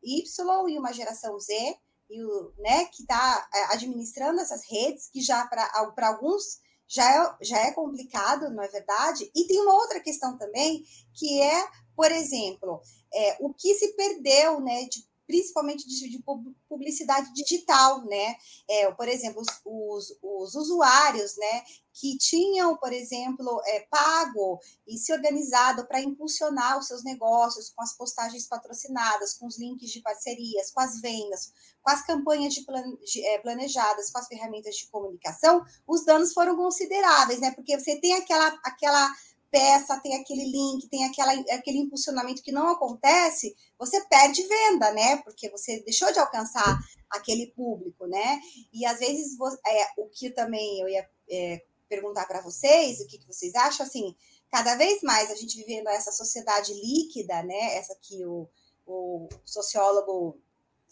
Y 0.03 0.69
e 0.69 0.79
uma 0.79 0.93
geração 0.93 1.39
Z, 1.39 1.77
e 2.11 2.25
o, 2.25 2.53
né, 2.59 2.87
que 2.87 3.03
está 3.03 3.49
é, 3.55 3.65
administrando 3.75 4.41
essas 4.41 4.63
redes, 4.69 5.09
que 5.09 5.21
já 5.21 5.47
para 5.47 5.71
alguns 6.09 6.61
já 6.89 7.09
é, 7.09 7.37
já 7.41 7.59
é 7.61 7.71
complicado, 7.71 8.51
não 8.51 8.65
é 8.65 8.69
verdade? 8.69 9.31
E 9.33 9.47
tem 9.47 9.61
uma 9.61 9.75
outra 9.75 10.01
questão 10.01 10.37
também, 10.37 10.85
que 11.15 11.41
é, 11.41 11.69
por 12.01 12.11
exemplo, 12.11 12.81
é, 13.13 13.37
o 13.41 13.53
que 13.53 13.75
se 13.75 13.93
perdeu 13.95 14.59
né, 14.59 14.85
de 14.85 15.07
principalmente 15.27 15.87
de, 15.87 16.09
de 16.09 16.25
publicidade 16.69 17.33
digital, 17.35 18.05
né? 18.05 18.35
É, 18.69 18.91
por 18.91 19.07
exemplo, 19.07 19.41
os, 19.41 19.61
os, 19.65 20.19
os, 20.21 20.55
usuários, 20.57 21.37
né, 21.37 21.63
que 21.93 22.19
tinham, 22.19 22.77
por 22.77 22.93
exemplo, 22.93 23.61
é, 23.67 23.87
pago 23.89 24.59
e 24.89 24.99
se 24.99 25.13
organizado 25.13 25.87
para 25.87 26.01
impulsionar 26.01 26.79
os 26.79 26.89
seus 26.89 27.05
negócios 27.05 27.71
com 27.71 27.81
as 27.81 27.97
postagens 27.97 28.49
patrocinadas, 28.49 29.35
com 29.35 29.47
os 29.47 29.57
links 29.57 29.91
de 29.91 30.01
parcerias, 30.01 30.73
com 30.73 30.81
as 30.81 31.01
vendas, 31.01 31.53
com 31.81 31.91
as 31.93 32.05
campanhas 32.05 32.53
de 32.53 32.65
plan, 32.65 32.83
de, 33.05 33.25
é, 33.25 33.39
planejadas, 33.39 34.11
com 34.11 34.19
as 34.19 34.27
ferramentas 34.27 34.75
de 34.75 34.89
comunicação, 34.89 35.65
os 35.87 36.05
danos 36.05 36.33
foram 36.33 36.57
consideráveis, 36.57 37.39
né? 37.39 37.53
Porque 37.53 37.79
você 37.79 38.01
tem 38.01 38.15
aquela, 38.15 38.49
aquela 38.65 39.15
peça, 39.51 40.01
tem 40.01 40.17
aquele 40.17 40.45
link, 40.45 40.89
tem 40.89 41.05
aquela, 41.05 41.33
aquele 41.55 41.79
impulsionamento 41.79 42.43
que 42.43 42.53
não 42.53 42.69
acontece, 42.69 43.55
você 43.79 44.01
perde 44.07 44.43
venda, 44.47 44.93
né? 44.93 45.17
Porque 45.19 45.51
você 45.51 45.81
deixou 45.83 46.13
de 46.13 46.19
alcançar 46.19 46.79
aquele 47.11 47.49
público, 47.49 48.07
né? 48.07 48.41
E 48.73 48.87
às 48.87 48.99
vezes 48.99 49.37
é, 49.67 49.87
o 49.99 50.09
que 50.09 50.31
também 50.31 50.81
eu 50.81 50.89
ia 50.89 51.09
é, 51.31 51.63
perguntar 51.89 52.27
para 52.27 52.41
vocês, 52.41 53.01
o 53.01 53.07
que, 53.07 53.19
que 53.19 53.27
vocês 53.27 53.55
acham, 53.55 53.85
assim, 53.85 54.15
cada 54.51 54.77
vez 54.77 55.03
mais 55.03 55.31
a 55.31 55.35
gente 55.35 55.57
vivendo 55.57 55.89
essa 55.89 56.13
sociedade 56.13 56.73
líquida, 56.73 57.43
né? 57.43 57.77
Essa 57.77 57.97
que 58.01 58.25
o, 58.25 58.49
o 58.87 59.29
sociólogo 59.45 60.39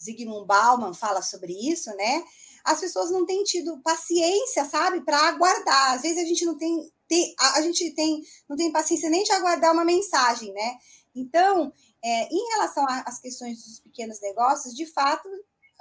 Zygmunt 0.01 0.45
Bauman 0.45 0.93
fala 0.93 1.21
sobre 1.21 1.53
isso, 1.53 1.89
né? 1.95 2.23
As 2.63 2.79
pessoas 2.79 3.09
não 3.11 3.25
têm 3.25 3.43
tido 3.43 3.81
paciência, 3.81 4.65
sabe, 4.65 5.01
para 5.01 5.17
aguardar. 5.27 5.93
Às 5.93 6.01
vezes 6.01 6.23
a 6.23 6.27
gente 6.27 6.45
não 6.45 6.57
tem 6.57 6.91
tem, 7.09 7.33
a, 7.39 7.57
a, 7.57 7.61
gente 7.61 7.93
tem, 7.95 8.21
não 8.47 8.55
tem 8.55 8.71
paciência 8.71 9.09
nem 9.09 9.23
de 9.23 9.31
aguardar 9.31 9.73
uma 9.73 9.83
mensagem, 9.83 10.53
né? 10.53 10.77
Então, 11.13 11.73
é, 12.03 12.33
em 12.33 12.49
relação 12.53 12.85
às 12.87 13.19
questões 13.19 13.65
dos 13.65 13.79
pequenos 13.79 14.21
negócios, 14.21 14.73
de 14.73 14.85
fato, 14.85 15.27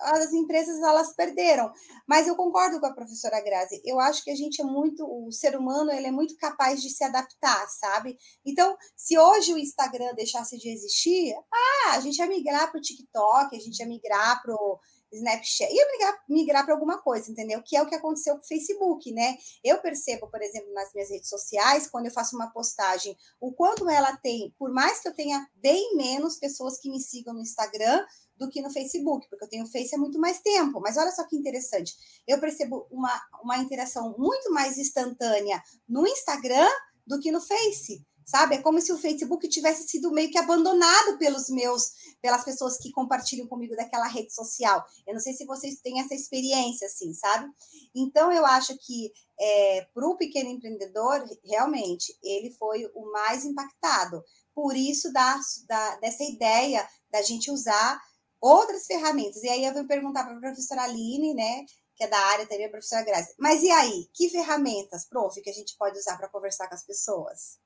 as 0.00 0.32
empresas 0.32 0.80
elas 0.80 1.14
perderam. 1.14 1.70
Mas 2.06 2.26
eu 2.26 2.36
concordo 2.36 2.80
com 2.80 2.86
a 2.86 2.94
professora 2.94 3.40
Grazi. 3.42 3.80
Eu 3.84 4.00
acho 4.00 4.24
que 4.24 4.30
a 4.30 4.34
gente 4.34 4.62
é 4.62 4.64
muito, 4.64 5.04
o 5.04 5.30
ser 5.30 5.56
humano 5.56 5.90
ele 5.90 6.06
é 6.06 6.10
muito 6.10 6.36
capaz 6.36 6.80
de 6.80 6.88
se 6.88 7.04
adaptar, 7.04 7.68
sabe? 7.68 8.16
Então, 8.44 8.76
se 8.96 9.18
hoje 9.18 9.52
o 9.52 9.58
Instagram 9.58 10.14
deixasse 10.14 10.56
de 10.56 10.70
existir, 10.70 11.34
ah, 11.52 11.92
a 11.92 12.00
gente 12.00 12.18
ia 12.18 12.26
migrar 12.26 12.70
para 12.70 12.78
o 12.78 12.82
TikTok, 12.82 13.54
a 13.54 13.60
gente 13.60 13.78
ia 13.78 13.86
migrar 13.86 14.40
para 14.42 14.54
o 14.54 14.78
Snapchat, 15.12 15.72
ia 15.72 15.86
migrar, 15.92 16.24
migrar 16.28 16.64
para 16.64 16.74
alguma 16.74 16.98
coisa, 17.00 17.30
entendeu? 17.30 17.62
Que 17.62 17.76
é 17.76 17.82
o 17.82 17.86
que 17.86 17.94
aconteceu 17.94 18.34
com 18.34 18.42
o 18.42 18.46
Facebook, 18.46 19.10
né? 19.12 19.36
Eu 19.64 19.78
percebo, 19.78 20.28
por 20.28 20.42
exemplo, 20.42 20.72
nas 20.72 20.92
minhas 20.92 21.10
redes 21.10 21.28
sociais, 21.28 21.86
quando 21.86 22.06
eu 22.06 22.12
faço 22.12 22.36
uma 22.36 22.50
postagem, 22.50 23.16
o 23.40 23.52
quanto 23.52 23.88
ela 23.88 24.16
tem, 24.16 24.54
por 24.58 24.72
mais 24.72 25.00
que 25.00 25.08
eu 25.08 25.14
tenha 25.14 25.46
bem 25.56 25.96
menos 25.96 26.36
pessoas 26.36 26.78
que 26.78 26.90
me 26.90 27.00
sigam 27.00 27.34
no 27.34 27.40
Instagram 27.40 28.04
do 28.36 28.48
que 28.48 28.62
no 28.62 28.70
Facebook, 28.70 29.28
porque 29.28 29.44
eu 29.44 29.48
tenho 29.48 29.66
Face 29.66 29.94
há 29.94 29.98
muito 29.98 30.18
mais 30.18 30.40
tempo. 30.40 30.80
Mas 30.80 30.96
olha 30.96 31.10
só 31.10 31.24
que 31.26 31.36
interessante, 31.36 31.94
eu 32.26 32.38
percebo 32.38 32.86
uma, 32.90 33.20
uma 33.42 33.58
interação 33.58 34.14
muito 34.16 34.52
mais 34.52 34.78
instantânea 34.78 35.62
no 35.88 36.06
Instagram 36.06 36.68
do 37.06 37.18
que 37.20 37.32
no 37.32 37.40
Face 37.40 38.06
sabe? 38.28 38.56
É 38.56 38.62
como 38.62 38.78
se 38.78 38.92
o 38.92 38.98
Facebook 38.98 39.48
tivesse 39.48 39.88
sido 39.88 40.12
meio 40.12 40.30
que 40.30 40.36
abandonado 40.36 41.16
pelos 41.16 41.48
meus, 41.48 41.92
pelas 42.20 42.44
pessoas 42.44 42.76
que 42.76 42.92
compartilham 42.92 43.46
comigo 43.46 43.74
daquela 43.74 44.06
rede 44.06 44.34
social. 44.34 44.84
Eu 45.06 45.14
não 45.14 45.20
sei 45.20 45.32
se 45.32 45.46
vocês 45.46 45.80
têm 45.80 45.98
essa 45.98 46.14
experiência, 46.14 46.86
assim, 46.86 47.14
sabe? 47.14 47.50
Então, 47.94 48.30
eu 48.30 48.44
acho 48.44 48.76
que 48.76 49.10
é, 49.40 49.86
para 49.94 50.06
o 50.06 50.14
pequeno 50.18 50.50
empreendedor, 50.50 51.24
realmente, 51.42 52.14
ele 52.22 52.50
foi 52.50 52.84
o 52.94 53.10
mais 53.10 53.46
impactado. 53.46 54.22
Por 54.54 54.76
isso, 54.76 55.10
da, 55.10 55.40
da, 55.66 55.96
dessa 55.96 56.22
ideia 56.22 56.86
da 57.10 57.22
gente 57.22 57.50
usar 57.50 57.98
outras 58.42 58.84
ferramentas. 58.84 59.42
E 59.42 59.48
aí 59.48 59.64
eu 59.64 59.72
vou 59.72 59.86
perguntar 59.86 60.24
para 60.24 60.36
a 60.36 60.40
professora 60.40 60.82
Aline, 60.82 61.32
né? 61.32 61.64
Que 61.96 62.04
é 62.04 62.08
da 62.08 62.18
área 62.18 62.46
também, 62.46 62.66
a 62.66 62.70
professora 62.70 63.04
Graça. 63.04 63.32
Mas 63.38 63.62
e 63.62 63.70
aí, 63.70 64.06
que 64.12 64.28
ferramentas, 64.28 65.08
prof, 65.08 65.40
que 65.40 65.48
a 65.48 65.54
gente 65.54 65.74
pode 65.78 65.98
usar 65.98 66.18
para 66.18 66.28
conversar 66.28 66.68
com 66.68 66.74
as 66.74 66.84
pessoas? 66.84 67.58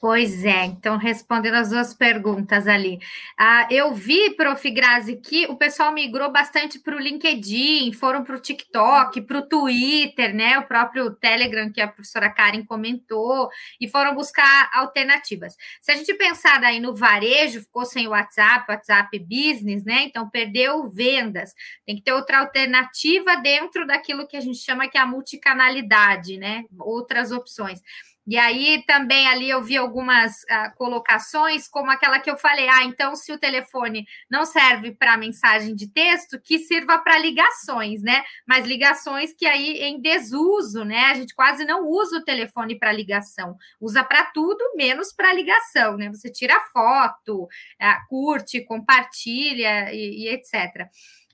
Pois 0.00 0.44
é, 0.44 0.64
então 0.64 0.96
respondendo 0.96 1.56
as 1.56 1.70
duas 1.70 1.92
perguntas 1.92 2.68
ali. 2.68 3.00
Ah, 3.36 3.66
eu 3.68 3.92
vi, 3.92 4.30
Prof. 4.36 4.70
Grazi, 4.70 5.16
que 5.16 5.46
o 5.46 5.56
pessoal 5.56 5.92
migrou 5.92 6.30
bastante 6.30 6.78
para 6.78 6.94
o 6.94 7.00
LinkedIn, 7.00 7.92
foram 7.92 8.22
para 8.22 8.36
o 8.36 8.40
TikTok, 8.40 9.22
para 9.22 9.38
o 9.38 9.48
Twitter, 9.48 10.32
né? 10.32 10.56
O 10.56 10.68
próprio 10.68 11.10
Telegram, 11.16 11.72
que 11.72 11.80
a 11.80 11.88
professora 11.88 12.30
Karen 12.30 12.64
comentou, 12.64 13.48
e 13.80 13.88
foram 13.88 14.14
buscar 14.14 14.70
alternativas. 14.72 15.56
Se 15.80 15.90
a 15.90 15.96
gente 15.96 16.14
pensar 16.14 16.62
aí 16.62 16.78
no 16.78 16.94
varejo, 16.94 17.60
ficou 17.62 17.84
sem 17.84 18.06
o 18.06 18.10
WhatsApp, 18.10 18.70
WhatsApp 18.70 19.18
Business, 19.18 19.84
né? 19.84 20.04
Então 20.04 20.30
perdeu 20.30 20.88
vendas. 20.88 21.52
Tem 21.84 21.96
que 21.96 22.02
ter 22.02 22.12
outra 22.12 22.38
alternativa 22.38 23.34
dentro 23.36 23.84
daquilo 23.84 24.28
que 24.28 24.36
a 24.36 24.40
gente 24.40 24.58
chama 24.58 24.86
que 24.86 24.96
é 24.96 25.00
a 25.00 25.06
multicanalidade, 25.06 26.36
né? 26.36 26.64
Outras 26.78 27.32
opções. 27.32 27.82
E 28.28 28.36
aí 28.36 28.84
também 28.86 29.26
ali 29.26 29.48
eu 29.48 29.62
vi 29.62 29.74
algumas 29.78 30.42
uh, 30.42 30.76
colocações, 30.76 31.66
como 31.66 31.90
aquela 31.90 32.20
que 32.20 32.30
eu 32.30 32.36
falei: 32.36 32.68
ah, 32.68 32.84
então 32.84 33.16
se 33.16 33.32
o 33.32 33.38
telefone 33.38 34.06
não 34.30 34.44
serve 34.44 34.92
para 34.92 35.16
mensagem 35.16 35.74
de 35.74 35.90
texto, 35.90 36.38
que 36.38 36.58
sirva 36.58 36.98
para 36.98 37.18
ligações, 37.18 38.02
né? 38.02 38.22
Mas 38.46 38.66
ligações 38.66 39.32
que 39.32 39.46
aí 39.46 39.78
em 39.78 39.98
desuso, 39.98 40.84
né? 40.84 41.06
A 41.06 41.14
gente 41.14 41.34
quase 41.34 41.64
não 41.64 41.86
usa 41.86 42.18
o 42.18 42.24
telefone 42.24 42.78
para 42.78 42.92
ligação, 42.92 43.56
usa 43.80 44.04
para 44.04 44.24
tudo 44.26 44.76
menos 44.76 45.10
para 45.10 45.32
ligação, 45.32 45.96
né? 45.96 46.10
Você 46.10 46.30
tira 46.30 46.60
foto, 46.70 47.44
uh, 47.44 48.08
curte, 48.10 48.60
compartilha 48.60 49.90
e, 49.90 50.24
e 50.24 50.28
etc. 50.28 50.86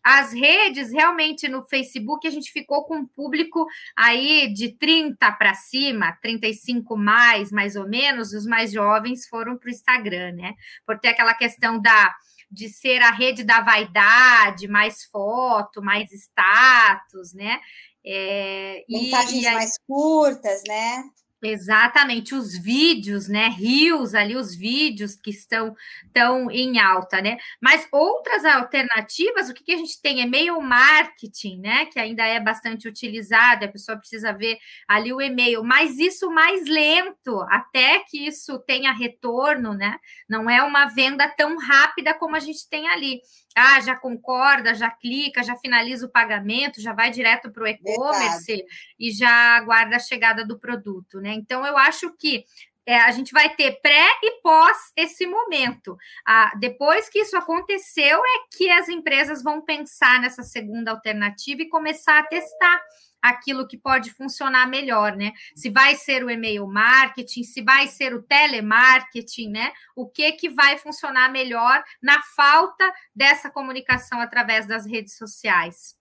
As 0.04 0.32
redes, 0.32 0.92
realmente, 0.92 1.48
no 1.48 1.64
Facebook, 1.64 2.26
a 2.28 2.30
gente 2.30 2.52
ficou 2.52 2.84
com 2.84 2.96
um 2.98 3.06
público 3.06 3.66
aí 3.96 4.52
de 4.52 4.76
30 4.76 5.32
para 5.32 5.54
cima, 5.54 6.18
35 6.20 6.94
mais, 6.94 7.50
mais 7.50 7.74
ou 7.74 7.88
menos, 7.88 8.34
os 8.34 8.44
mais 8.44 8.70
jovens 8.70 9.26
foram 9.26 9.56
para 9.56 9.68
o 9.68 9.72
Instagram, 9.72 10.32
né? 10.32 10.52
Por 10.86 10.98
ter 10.98 11.08
aquela 11.08 11.32
questão 11.32 11.80
da 11.80 12.14
de 12.50 12.68
ser 12.68 13.02
a 13.02 13.10
rede 13.10 13.42
da 13.42 13.60
vaidade, 13.60 14.68
mais 14.68 15.04
foto, 15.04 15.82
mais 15.82 16.12
status, 16.12 17.32
né? 17.34 17.58
É, 18.06 18.84
Mensagens 18.88 19.32
e, 19.32 19.40
e 19.40 19.46
aí, 19.46 19.54
mais 19.54 19.78
curtas, 19.86 20.62
né? 20.68 21.02
Exatamente, 21.46 22.34
os 22.34 22.56
vídeos, 22.56 23.28
né? 23.28 23.48
Rios 23.48 24.14
ali, 24.14 24.34
os 24.34 24.54
vídeos 24.54 25.14
que 25.14 25.28
estão 25.28 25.76
tão 26.10 26.50
em 26.50 26.78
alta, 26.80 27.20
né? 27.20 27.36
Mas 27.60 27.86
outras 27.92 28.46
alternativas, 28.46 29.50
o 29.50 29.54
que, 29.54 29.62
que 29.62 29.72
a 29.72 29.76
gente 29.76 30.00
tem? 30.00 30.20
E-mail 30.22 30.58
marketing, 30.62 31.60
né? 31.60 31.84
Que 31.84 32.00
ainda 32.00 32.24
é 32.24 32.40
bastante 32.40 32.88
utilizado, 32.88 33.66
a 33.66 33.68
pessoa 33.68 33.98
precisa 33.98 34.32
ver 34.32 34.56
ali 34.88 35.12
o 35.12 35.20
e-mail, 35.20 35.62
mas 35.62 35.98
isso 35.98 36.30
mais 36.30 36.66
lento, 36.66 37.38
até 37.50 37.98
que 38.08 38.26
isso 38.26 38.58
tenha 38.60 38.90
retorno, 38.92 39.74
né? 39.74 39.98
Não 40.26 40.48
é 40.48 40.62
uma 40.62 40.86
venda 40.86 41.28
tão 41.28 41.58
rápida 41.58 42.14
como 42.14 42.36
a 42.36 42.40
gente 42.40 42.66
tem 42.70 42.88
ali 42.88 43.20
ah, 43.54 43.80
já 43.80 43.94
concorda, 43.94 44.74
já 44.74 44.90
clica, 44.90 45.42
já 45.42 45.54
finaliza 45.56 46.06
o 46.06 46.10
pagamento, 46.10 46.80
já 46.80 46.92
vai 46.92 47.10
direto 47.10 47.50
para 47.50 47.62
o 47.62 47.66
e-commerce 47.66 48.64
e 48.98 49.12
já 49.12 49.56
aguarda 49.56 49.96
a 49.96 50.00
chegada 50.00 50.44
do 50.44 50.58
produto, 50.58 51.20
né? 51.20 51.32
Então, 51.34 51.64
eu 51.64 51.78
acho 51.78 52.12
que 52.16 52.44
é, 52.86 52.96
a 52.96 53.10
gente 53.12 53.32
vai 53.32 53.48
ter 53.54 53.80
pré 53.80 54.06
e 54.22 54.42
pós 54.42 54.76
esse 54.96 55.26
momento. 55.26 55.96
Ah, 56.26 56.52
depois 56.58 57.08
que 57.08 57.20
isso 57.20 57.36
aconteceu, 57.36 58.18
é 58.18 58.56
que 58.56 58.70
as 58.70 58.88
empresas 58.88 59.42
vão 59.42 59.62
pensar 59.62 60.20
nessa 60.20 60.42
segunda 60.42 60.90
alternativa 60.90 61.62
e 61.62 61.68
começar 61.68 62.18
a 62.18 62.24
testar 62.24 62.82
aquilo 63.24 63.66
que 63.66 63.78
pode 63.78 64.10
funcionar 64.10 64.68
melhor, 64.68 65.16
né? 65.16 65.32
Se 65.56 65.70
vai 65.70 65.96
ser 65.96 66.22
o 66.22 66.30
e-mail 66.30 66.66
marketing, 66.66 67.42
se 67.42 67.62
vai 67.62 67.88
ser 67.88 68.14
o 68.14 68.22
telemarketing, 68.22 69.48
né? 69.48 69.72
O 69.96 70.06
que 70.06 70.30
que 70.32 70.50
vai 70.50 70.76
funcionar 70.76 71.32
melhor 71.32 71.82
na 72.02 72.20
falta 72.36 72.84
dessa 73.16 73.50
comunicação 73.50 74.20
através 74.20 74.66
das 74.66 74.84
redes 74.84 75.16
sociais? 75.16 75.96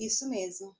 Isso 0.00 0.28
mesmo. 0.28 0.74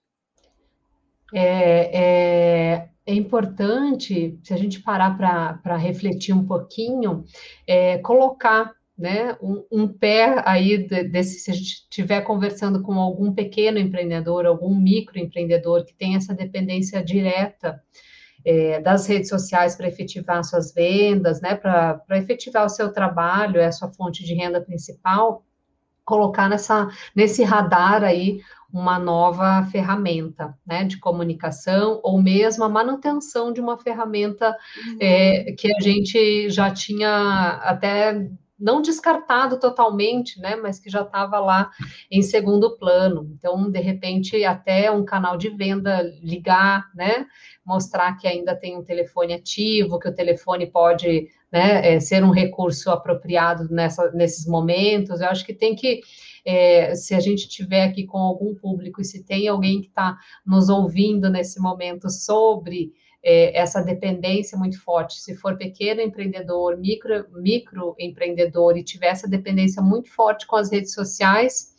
É, 1.33 2.03
é, 2.03 2.89
é 3.07 3.15
importante, 3.15 4.37
se 4.43 4.53
a 4.53 4.57
gente 4.57 4.83
parar 4.83 5.17
para 5.17 5.77
refletir 5.77 6.35
um 6.35 6.45
pouquinho, 6.45 7.25
é, 7.65 7.99
colocar 7.99 8.75
né, 8.97 9.37
um, 9.43 9.65
um, 9.73 9.89
pé 9.89 10.41
aí 10.47 10.87
desse, 10.87 11.41
se 11.41 11.51
a 11.51 11.55
gente 11.55 11.83
estiver 11.83 12.21
conversando 12.21 12.81
com 12.81 12.95
algum 12.95 13.33
pequeno 13.33 13.79
empreendedor, 13.79 14.47
algum 14.47 14.75
microempreendedor 14.75 15.85
que 15.85 15.95
tem 15.95 16.15
essa 16.15 16.33
dependência 16.33 17.03
direta 17.03 17.83
é, 18.45 18.81
das 18.81 19.07
redes 19.07 19.29
sociais 19.29 19.75
para 19.75 19.89
efetivar 19.89 20.45
suas 20.45 20.73
vendas, 20.73 21.41
né, 21.41 21.57
para 21.57 22.05
efetivar 22.13 22.65
o 22.65 22.69
seu 22.69 22.93
trabalho, 22.93 23.59
é 23.59 23.67
a 23.67 23.73
sua 23.73 23.93
fonte 23.93 24.25
de 24.25 24.35
renda 24.35 24.61
principal, 24.61 25.45
colocar 26.05 26.49
nessa, 26.49 26.89
nesse 27.17 27.43
radar 27.43 28.05
aí 28.05 28.41
uma 28.73 28.99
nova 28.99 29.65
ferramenta 29.71 30.55
né, 30.67 30.85
de 30.85 30.99
comunicação 30.99 32.01
ou 32.03 32.21
mesmo 32.21 32.65
a 32.65 32.69
manutenção 32.69 33.53
de 33.53 33.61
uma 33.61 33.79
ferramenta 33.79 34.51
uhum. 34.51 34.97
é, 35.01 35.53
que 35.53 35.73
a 35.75 35.81
gente 35.81 36.51
já 36.51 36.71
tinha 36.71 37.61
até 37.63 38.29
não 38.65 38.81
descartado 38.81 39.61
totalmente, 39.61 40.41
né, 40.41 40.57
mas 40.57 40.81
que 40.81 40.89
já 40.89 41.03
estava 41.03 41.39
lá 41.39 41.71
em 42.11 42.23
segundo 42.23 42.79
plano. 42.79 43.31
Então, 43.37 43.71
de 43.71 43.79
repente, 43.79 44.43
até 44.43 44.91
um 44.91 45.05
canal 45.05 45.37
de 45.37 45.51
venda 45.51 46.01
ligar, 46.23 46.91
né, 46.95 47.27
mostrar 47.63 48.17
que 48.17 48.27
ainda 48.27 48.57
tem 48.57 48.75
um 48.75 48.83
telefone 48.83 49.35
ativo, 49.35 49.99
que 49.99 50.09
o 50.09 50.15
telefone 50.15 50.67
pode 50.67 51.29
né, 51.53 51.95
é, 51.95 52.01
ser 52.01 52.25
um 52.25 52.31
recurso 52.31 52.91
apropriado 52.91 53.69
nessa, 53.71 54.11
nesses 54.13 54.47
momentos. 54.47 55.21
Eu 55.21 55.29
acho 55.29 55.45
que 55.45 55.53
tem 55.53 55.77
que 55.77 56.01
é, 56.43 56.95
se 56.95 57.15
a 57.15 57.21
gente 57.21 57.47
tiver 57.47 57.85
aqui 57.85 58.07
com 58.07 58.19
algum 58.19 58.55
público 58.55 59.03
e 59.03 59.05
se 59.05 59.23
tem 59.23 59.47
alguém 59.47 59.83
que 59.83 59.89
está 59.89 60.17
nos 60.45 60.71
ouvindo 60.71 61.29
nesse 61.29 61.61
momento 61.61 62.09
sobre 62.09 62.95
é, 63.25 63.59
essa 63.59 63.81
dependência 63.81 64.59
muito 64.59 64.81
forte. 64.83 65.19
Se 65.19 65.35
for 65.35 65.57
pequeno 65.57 66.03
empreendedor, 66.03 66.77
micro, 66.77 67.27
micro 67.33 67.97
empreendedor 67.99 68.77
e 68.77 68.85
tiver 68.85 69.07
essa 69.07 69.27
dependência 69.27 69.83
muito 69.83 70.11
forte 70.11 70.47
com 70.47 70.57
as 70.57 70.71
redes 70.71 70.93
sociais, 70.93 71.75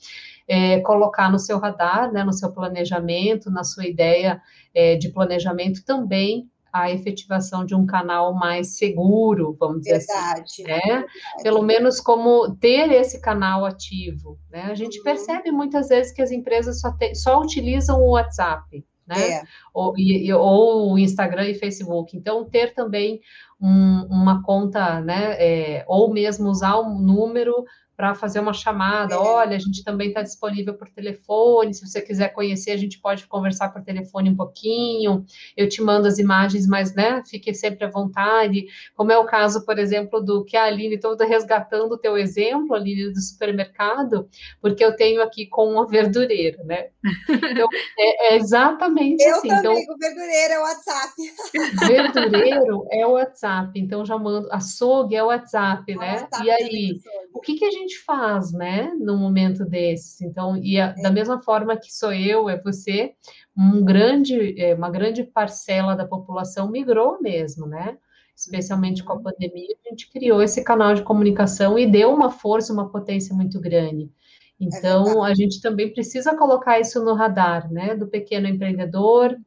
é, 0.48 0.80
colocar 0.82 1.32
no 1.32 1.38
seu 1.38 1.60
radar, 1.60 2.12
né, 2.12 2.24
no 2.24 2.34
seu 2.34 2.52
planejamento, 2.52 3.52
na 3.52 3.64
sua 3.64 3.86
ideia 3.86 4.42
é, 4.74 4.96
de 4.96 5.10
planejamento 5.10 5.86
também 5.86 6.50
a 6.74 6.92
efetivação 6.92 7.64
de 7.64 7.74
um 7.74 7.86
canal 7.86 8.34
mais 8.34 8.78
seguro, 8.78 9.56
vamos 9.58 9.84
dizer 9.84 9.96
assim, 9.96 10.14
verdade, 10.14 10.42
assim, 10.42 10.64
né? 10.64 10.82
Verdade. 10.84 11.44
Pelo 11.44 11.62
menos 11.62 12.02
como 12.02 12.54
ter 12.58 12.92
esse 12.92 13.22
canal 13.22 13.64
ativo, 13.64 14.38
né? 14.52 14.64
A 14.64 14.76
gente 14.76 14.98
uhum. 14.98 15.06
percebe 15.06 15.52
muitas 15.52 15.88
vezes 15.88 16.12
que 16.12 16.22
as 16.22 16.32
empresas 16.32 16.82
só, 16.82 16.92
te, 16.92 17.16
só 17.16 17.40
utilizam 17.40 18.02
o 18.02 18.10
WhatsApp, 18.10 18.86
né? 19.08 19.32
É. 19.32 19.44
Ou, 19.74 19.98
e, 19.98 20.34
ou 20.34 20.98
Instagram 20.98 21.48
e 21.48 21.56
Facebook. 21.56 22.16
Então, 22.16 22.44
ter 22.44 22.74
também 22.74 23.22
um, 23.62 24.06
uma 24.10 24.44
conta, 24.44 25.02
né? 25.02 25.36
É, 25.40 25.86
ou 25.88 26.12
mesmo 26.12 26.50
usar 26.50 26.80
um 26.80 27.00
número 27.00 27.66
para 27.96 28.14
fazer 28.14 28.40
uma 28.40 28.54
chamada. 28.54 29.16
É. 29.16 29.18
Olha, 29.18 29.56
a 29.56 29.60
gente 29.60 29.84
também 29.84 30.10
está 30.10 30.22
disponível 30.22 30.74
por 30.74 30.90
telefone. 30.90 31.74
Se 31.74 31.88
você 31.88 32.02
quiser 32.02 32.30
conhecer, 32.30 32.72
a 32.72 32.78
gente 32.78 33.00
pode 33.00 33.26
conversar 33.28 33.70
por 33.70 33.82
telefone 33.82 34.30
um 34.30 34.36
pouquinho. 34.36 35.26
Eu 35.56 35.70
te 35.70 35.82
mando 35.82 36.08
as 36.08 36.18
imagens, 36.18 36.68
mas 36.68 36.94
né, 36.94 37.24
fique 37.26 37.54
sempre 37.54 37.86
à 37.86 37.90
vontade. 37.90 38.66
Como 38.96 39.12
é 39.12 39.18
o 39.18 39.26
caso, 39.26 39.66
por 39.66 39.80
exemplo, 39.80 40.22
do 40.22 40.44
que 40.44 40.58
a 40.58 40.66
Aline, 40.66 40.96
estou 40.96 41.16
resgatando 41.16 41.94
o 41.94 41.98
teu 41.98 42.18
exemplo, 42.18 42.76
Aline, 42.76 43.14
do 43.14 43.22
supermercado, 43.22 44.28
porque 44.62 44.84
eu 44.84 44.96
tenho 44.96 45.22
aqui 45.22 45.46
com 45.46 45.72
uma 45.72 45.88
verdureira, 45.88 46.64
né? 46.64 46.88
Então, 47.30 47.68
é, 47.98 48.34
é 48.34 48.36
exatamente 48.36 49.24
eu 49.24 49.36
assim. 49.36 49.50
Eu 49.50 49.56
também, 49.62 49.82
então, 49.82 49.96
o 49.96 49.98
verdureiro 49.98 50.54
é 50.54 50.60
o 50.60 50.64
WhatsApp. 50.64 51.14
Verdureiro 51.88 52.88
é 52.92 53.08
o 53.08 53.12
WhatsApp, 53.12 53.80
então 53.80 54.06
já 54.06 54.18
mando. 54.18 54.52
Açougue 54.52 55.16
é 55.16 55.24
o 55.24 55.28
WhatsApp, 55.28 55.96
né? 55.96 56.22
WhatsApp 56.22 56.46
e 56.46 56.52
aí, 56.52 57.00
o 57.34 57.40
que, 57.40 57.56
que 57.56 57.66
a 57.66 57.72
gente 57.72 57.85
gente 57.86 58.00
faz, 58.00 58.52
né, 58.52 58.92
num 59.00 59.18
momento 59.18 59.64
desses? 59.64 60.22
Então, 60.22 60.58
e 60.58 60.80
a, 60.80 60.94
da 60.94 61.12
mesma 61.12 61.42
forma 61.42 61.78
que 61.78 61.94
sou 61.94 62.14
eu, 62.14 62.50
é 62.50 62.62
você, 62.62 63.14
um 63.58 63.84
grande, 63.84 64.60
é, 64.60 64.74
uma 64.76 64.90
grande 64.90 65.24
parcela 65.24 65.96
da 65.96 66.06
população 66.06 66.70
migrou 66.70 67.22
mesmo, 67.22 67.68
né? 67.68 67.98
Especialmente 68.36 69.04
com 69.04 69.14
a 69.14 69.16
uhum. 69.16 69.24
pandemia, 69.24 69.76
a 69.86 69.90
gente 69.90 70.12
criou 70.12 70.42
esse 70.42 70.64
canal 70.64 70.94
de 70.94 71.04
comunicação 71.04 71.80
e 71.80 71.90
deu 71.90 72.14
uma 72.14 72.30
força, 72.30 72.74
uma 72.74 72.90
potência 72.90 73.34
muito 73.34 73.60
grande. 73.62 74.12
É 74.60 74.66
então, 74.66 75.26
é 75.26 75.32
a 75.32 75.34
gente 75.34 75.62
também 75.62 75.92
precisa 75.94 76.36
colocar 76.36 76.80
isso 76.80 77.04
no 77.04 77.14
radar, 77.14 77.72
né, 77.72 77.96
do 77.96 78.08
pequeno 78.08 78.48
empreendedor, 78.48 79.38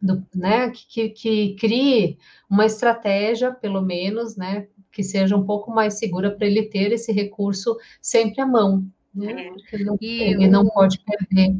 do, 0.00 0.24
né, 0.34 0.70
que, 0.70 1.08
que, 1.10 1.56
crie 1.56 2.18
uma 2.48 2.66
estratégia, 2.66 3.52
pelo 3.52 3.80
menos, 3.82 4.36
né, 4.36 4.68
que 4.96 5.02
seja 5.02 5.36
um 5.36 5.44
pouco 5.44 5.70
mais 5.70 5.98
segura 5.98 6.30
para 6.30 6.46
ele 6.46 6.62
ter 6.62 6.90
esse 6.90 7.12
recurso 7.12 7.76
sempre 8.00 8.40
à 8.40 8.46
mão, 8.46 8.82
né? 9.14 9.48
É. 9.48 9.50
Porque 9.50 9.84
não, 9.84 9.98
ele 10.00 10.48
não 10.48 10.66
pode 10.66 10.98
perder. 11.00 11.54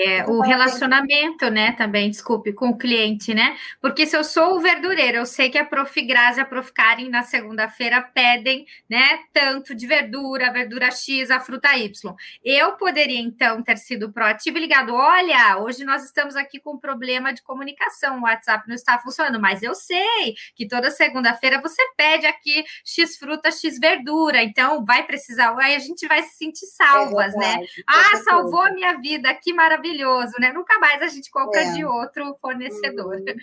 É, 0.00 0.24
o 0.26 0.40
relacionamento, 0.40 1.50
né, 1.50 1.72
também, 1.72 2.08
desculpe, 2.08 2.52
com 2.52 2.68
o 2.68 2.78
cliente, 2.78 3.34
né? 3.34 3.56
Porque 3.80 4.06
se 4.06 4.16
eu 4.16 4.22
sou 4.22 4.56
o 4.56 4.60
verdureiro, 4.60 5.18
eu 5.18 5.26
sei 5.26 5.50
que 5.50 5.58
a 5.58 5.64
Prof. 5.64 6.00
Grazi 6.02 6.38
e 6.38 6.42
a 6.42 6.44
Prof. 6.44 6.72
Karen 6.72 7.08
na 7.08 7.24
segunda-feira 7.24 8.00
pedem, 8.00 8.64
né, 8.88 9.18
tanto 9.32 9.74
de 9.74 9.86
verdura, 9.88 10.52
verdura 10.52 10.92
X, 10.92 11.32
a 11.32 11.40
fruta 11.40 11.76
Y. 11.76 12.14
Eu 12.44 12.72
poderia, 12.72 13.18
então, 13.20 13.60
ter 13.60 13.76
sido 13.76 14.12
proativo 14.12 14.56
e 14.56 14.60
ligado, 14.60 14.94
olha, 14.94 15.58
hoje 15.58 15.84
nós 15.84 16.04
estamos 16.04 16.36
aqui 16.36 16.60
com 16.60 16.74
um 16.74 16.78
problema 16.78 17.32
de 17.32 17.42
comunicação, 17.42 18.18
o 18.20 18.22
WhatsApp 18.22 18.68
não 18.68 18.76
está 18.76 18.98
funcionando, 18.98 19.40
mas 19.40 19.62
eu 19.62 19.74
sei 19.74 20.36
que 20.54 20.68
toda 20.68 20.92
segunda-feira 20.92 21.60
você 21.60 21.82
pede 21.96 22.26
aqui 22.26 22.64
X 22.84 23.16
fruta, 23.16 23.50
X 23.50 23.80
verdura, 23.80 24.42
então 24.44 24.84
vai 24.84 25.02
precisar, 25.04 25.56
aí 25.58 25.74
a 25.74 25.80
gente 25.80 26.06
vai 26.06 26.22
se 26.22 26.36
sentir 26.36 26.66
salvas, 26.66 27.34
é 27.34 27.38
verdade, 27.38 27.60
né? 27.60 27.84
Ah, 27.86 28.16
salvou 28.18 28.62
a 28.62 28.70
minha 28.70 28.96
vida, 29.00 29.34
que 29.34 29.52
maravilha 29.52 29.87
maravilhoso, 29.88 30.32
né? 30.38 30.52
Nunca 30.52 30.78
mais 30.78 31.00
a 31.02 31.08
gente 31.08 31.30
compra 31.30 31.60
é. 31.60 31.72
de 31.72 31.84
outro 31.84 32.36
fornecedor. 32.40 33.16
Uhum. 33.16 33.24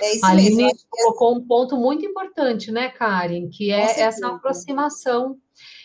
É 0.00 0.16
isso 0.16 0.26
a 0.26 0.30
Aline 0.30 0.64
mesmo. 0.64 0.80
colocou 0.90 1.36
um 1.36 1.46
ponto 1.46 1.76
muito 1.76 2.04
importante, 2.04 2.72
né, 2.72 2.88
Karen, 2.88 3.48
que 3.48 3.70
é 3.70 4.00
essa 4.00 4.26
aproximação 4.26 5.38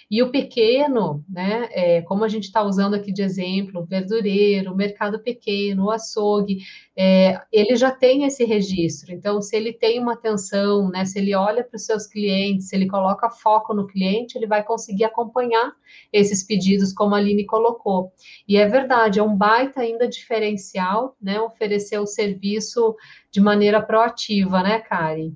e 0.09 0.23
o 0.23 0.31
pequeno, 0.31 1.23
né, 1.29 1.69
é, 1.71 2.01
como 2.01 2.23
a 2.23 2.27
gente 2.27 2.45
está 2.45 2.63
usando 2.63 2.95
aqui 2.95 3.11
de 3.11 3.21
exemplo, 3.21 3.85
verdureiro, 3.85 4.75
mercado 4.75 5.19
pequeno, 5.19 5.91
açougue, 5.91 6.59
é, 6.97 7.39
ele 7.51 7.75
já 7.75 7.91
tem 7.91 8.23
esse 8.23 8.43
registro. 8.43 9.13
Então, 9.13 9.39
se 9.39 9.55
ele 9.55 9.71
tem 9.71 9.99
uma 9.99 10.13
atenção, 10.13 10.89
né, 10.89 11.05
se 11.05 11.19
ele 11.19 11.35
olha 11.35 11.63
para 11.63 11.75
os 11.75 11.85
seus 11.85 12.07
clientes, 12.07 12.69
se 12.69 12.75
ele 12.75 12.87
coloca 12.87 13.29
foco 13.29 13.71
no 13.73 13.85
cliente, 13.85 14.35
ele 14.35 14.47
vai 14.47 14.63
conseguir 14.63 15.03
acompanhar 15.03 15.73
esses 16.11 16.43
pedidos, 16.43 16.91
como 16.91 17.13
a 17.13 17.19
Aline 17.19 17.45
colocou. 17.45 18.11
E 18.47 18.57
é 18.57 18.65
verdade, 18.67 19.19
é 19.19 19.23
um 19.23 19.35
baita 19.35 19.81
ainda 19.81 20.07
diferencial, 20.07 21.15
né, 21.21 21.39
oferecer 21.39 21.99
o 21.99 22.07
serviço 22.07 22.95
de 23.31 23.39
maneira 23.39 23.79
proativa, 23.79 24.63
né, 24.63 24.79
Karen? 24.79 25.33